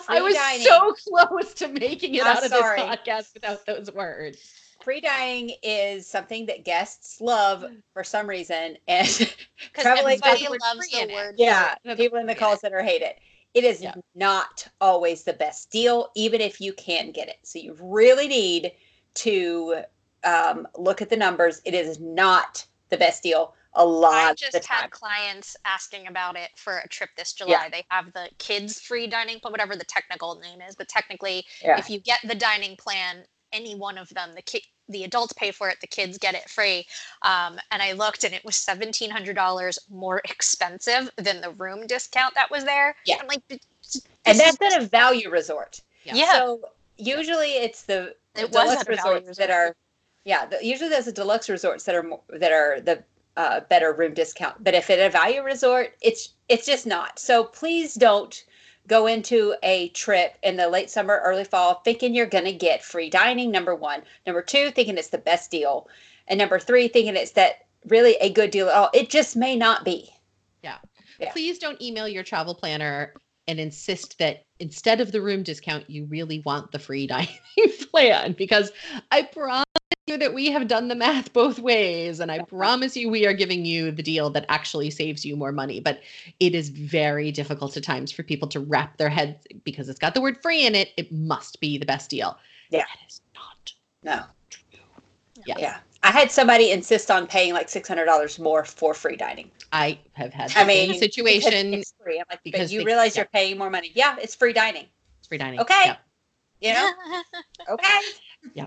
[0.08, 2.80] I was dining- so close to making it I'm out of sorry.
[2.82, 4.38] this podcast without those words.
[4.82, 9.08] Free dining is something that guests love for some reason, and
[9.76, 11.12] travel everybody loves the it.
[11.12, 11.36] word.
[11.38, 11.96] yeah, Yeah.
[11.96, 12.40] people in the Yeah.
[12.40, 13.20] call center hate it.
[13.54, 13.96] It is Yeah.
[14.16, 17.40] not always the best deal, even if you can get it.
[17.44, 18.74] So you really need
[19.16, 19.84] to
[20.24, 21.62] um, look at the numbers.
[21.66, 26.50] It is not the best deal a lot I just had clients asking about it
[26.56, 27.70] for a trip this July.
[27.72, 31.78] They have the kids free dining plan, whatever the technical name is, but technically, Yeah.
[31.78, 35.52] if you get the dining plan, any one of them, the ki- the adults pay
[35.52, 36.86] for it, the kids get it free.
[37.22, 41.88] Um, and I looked, and it was seventeen hundred dollars more expensive than the room
[41.88, 42.96] discount that was there.
[43.06, 43.18] Yeah.
[43.22, 43.42] I'm like,
[44.26, 45.82] and that's at a value resort.
[46.04, 46.16] Yeah.
[46.16, 46.34] yeah.
[46.34, 46.62] So
[46.98, 49.76] usually it's the It deluxe at a value resorts that are,
[50.26, 50.46] yeah.
[50.46, 53.04] The, usually there's the deluxe resorts that are mo- that are the
[53.38, 54.64] uh, better room discount.
[54.64, 57.20] But if at a value resort, it's it's just not.
[57.20, 58.44] So please don't
[58.90, 62.84] go into a trip in the late summer, early fall thinking you're going to get
[62.84, 63.52] free dining.
[63.52, 65.88] Number one, number two, thinking it's the best deal,
[66.28, 68.90] and number three, thinking it's that really a good deal at all.
[68.94, 70.10] It just may not be.
[70.64, 70.78] Yeah.
[71.32, 73.14] Please don't email your travel planner
[73.48, 77.30] and insist that instead of the room discount, you really want the free dining
[77.92, 78.72] plan because
[79.12, 79.66] I promise
[80.10, 83.34] you that we have done the math both ways and I promise you we are
[83.34, 85.80] giving you the deal that actually saves you more money.
[85.80, 86.02] But
[86.40, 90.16] it is very difficult at times for people to wrap their heads because it's got
[90.16, 90.90] the word free in it.
[90.98, 92.38] It must be the best deal.
[92.70, 92.80] Yeah.
[92.80, 93.74] That is not.
[94.04, 94.24] No.
[95.46, 95.56] Yeah.
[95.58, 95.78] Yeah.
[96.02, 99.52] I had somebody insist on paying like six hundred dollars more for free dining.
[99.72, 101.74] I have had I mean, situation.
[101.74, 102.20] it's free.
[102.20, 103.22] I'm like, because but you they- realize yeah.
[103.22, 103.92] you're paying more money.
[103.94, 104.86] Yeah, it's free dining.
[105.20, 105.60] It's free dining.
[105.60, 105.86] Okay.
[105.86, 105.96] Yeah.
[106.62, 106.92] You know,
[107.74, 108.00] okay.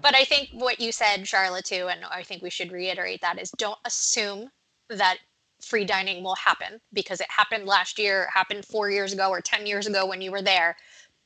[0.03, 3.41] But I think what you said, Sharla, too, and I think we should reiterate that
[3.41, 4.51] is don't assume
[4.89, 5.19] that
[5.61, 9.41] free dining will happen because it happened last year, it happened four years ago, or
[9.41, 10.77] 10 years ago when you were there.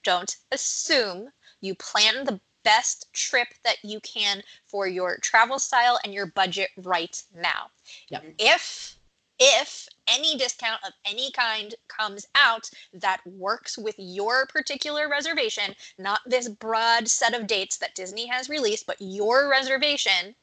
[0.05, 1.28] Don't assume
[1.61, 6.70] you plan the best trip that you can for your travel style and your budget
[6.76, 7.70] right now.
[8.09, 8.24] Yep.
[8.38, 8.95] If
[9.39, 16.20] if any discount of any kind comes out that works with your particular reservation, not
[16.26, 20.34] this broad set of dates that Disney has released, but your reservation,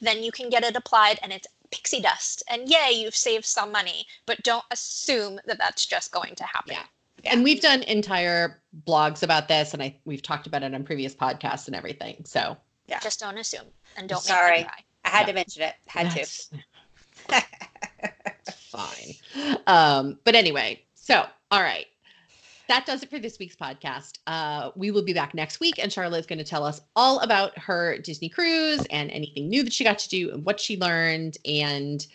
[0.00, 2.42] then you can get it applied and it's pixie dust.
[2.50, 6.72] And yay, you've saved some money, but don't assume that that's just going to happen.
[6.72, 6.82] Yeah.
[7.22, 7.34] Yeah.
[7.34, 11.14] And we've done entire blogs about this, and I we've talked about it on previous
[11.14, 12.24] podcasts and everything.
[12.24, 13.66] So yeah, Just don't assume
[13.98, 14.50] and don't Sorry.
[14.50, 14.84] make me cry.
[15.04, 15.26] I had Yeah.
[15.26, 15.74] to mention it.
[15.86, 17.42] Had to.
[18.70, 19.58] fine.
[19.66, 21.86] Um, but anyway, so all right.
[22.68, 24.18] That does it for this week's podcast.
[24.28, 27.18] Uh, we will be back next week, and Sharla is going to tell us all
[27.18, 30.76] about her Disney cruise and anything new that she got to do and what she
[30.78, 32.06] learned and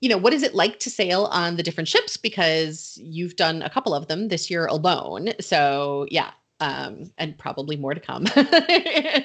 [0.00, 3.60] you know what is it like to sail on the different ships because you've done
[3.62, 6.30] a couple of them this year alone so yeah
[6.60, 8.44] um and probably more to come you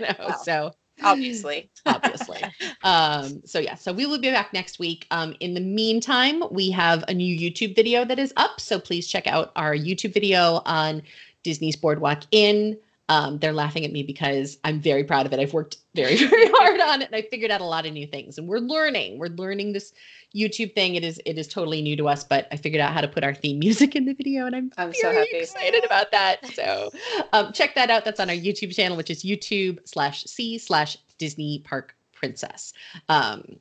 [0.01, 0.35] know, Wow.
[0.43, 0.71] so
[1.03, 1.69] Obviously.
[1.85, 2.41] obviously.
[2.83, 5.05] Um so yeah so we will be back next week.
[5.11, 9.07] Um in the meantime we have a new youtube video that is up so please
[9.07, 11.01] check out our youtube video on
[11.43, 12.77] disney's boardwalk inn
[13.07, 15.39] um, they're laughing at me because I'm very proud of it.
[15.39, 18.07] I've worked very, very hard on it, and I figured out a lot of new
[18.07, 18.37] things.
[18.37, 19.19] And we're learning.
[19.19, 19.93] We're learning this
[20.35, 20.95] YouTube thing.
[20.95, 23.23] It is it is totally new to us, but I figured out how to put
[23.23, 25.29] our theme music in the video, and I'm, I'm so happy.
[25.33, 26.45] excited about that.
[26.53, 26.91] So
[27.33, 28.05] um, check that out.
[28.05, 32.73] That's on our YouTube channel, which is YouTube slash C slash Disney Park Princess.
[33.07, 33.57] Um,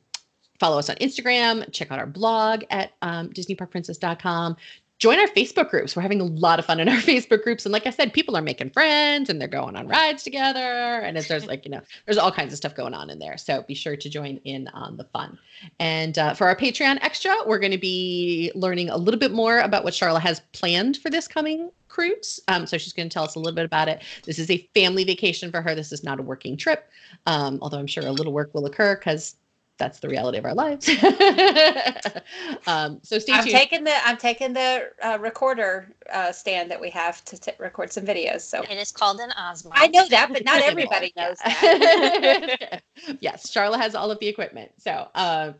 [0.59, 1.71] follow us on Instagram.
[1.71, 4.57] Check out our blog at um, DisneyParkPrincess.com.
[4.97, 5.95] Join our Facebook groups.
[5.95, 8.37] We're having a lot of fun in our Facebook groups, and like I said, people
[8.37, 11.81] are making friends and they're going on rides together, and it's, there's like you know
[12.05, 13.37] there's all kinds of stuff going on in there.
[13.37, 15.37] So be sure to join in on the fun.
[15.79, 19.59] And uh, for our Patreon extra, we're going to be learning a little bit more
[19.59, 22.39] about what Sharla has planned for this coming cruise.
[22.49, 24.03] Um, so she's going to tell us a little bit about it.
[24.25, 25.75] This is a family vacation for her.
[25.75, 26.89] This is not a working trip,
[27.25, 29.35] um, although I'm sure a little work will occur because
[29.77, 30.87] that's the reality of our lives.
[32.67, 33.55] um, so stay I'm tuned.
[33.55, 37.91] taking the I'm taking the uh, recorder uh, stand that we have to t- record
[37.91, 38.41] some videos.
[38.41, 39.71] So It is called an Osmo.
[39.73, 42.81] I know that, but not everybody knows that.
[43.19, 44.71] yes, Sharla has all of the equipment.
[44.77, 45.53] So uh,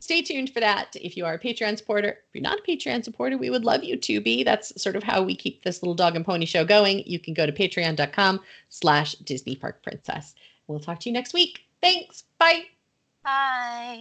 [0.00, 0.94] stay tuned for that.
[0.94, 3.84] If you are a Patreon supporter, if you're not a Patreon supporter, we would love
[3.84, 4.44] you to be.
[4.44, 7.02] That's sort of how we keep this little dog and pony show going.
[7.06, 8.40] You can go to patreon.com
[8.70, 10.34] slash Disney Park Princess.
[10.68, 11.60] We'll talk to you next week.
[11.82, 12.24] Thanks.
[12.38, 12.64] Bye.
[13.28, 14.00] Bye.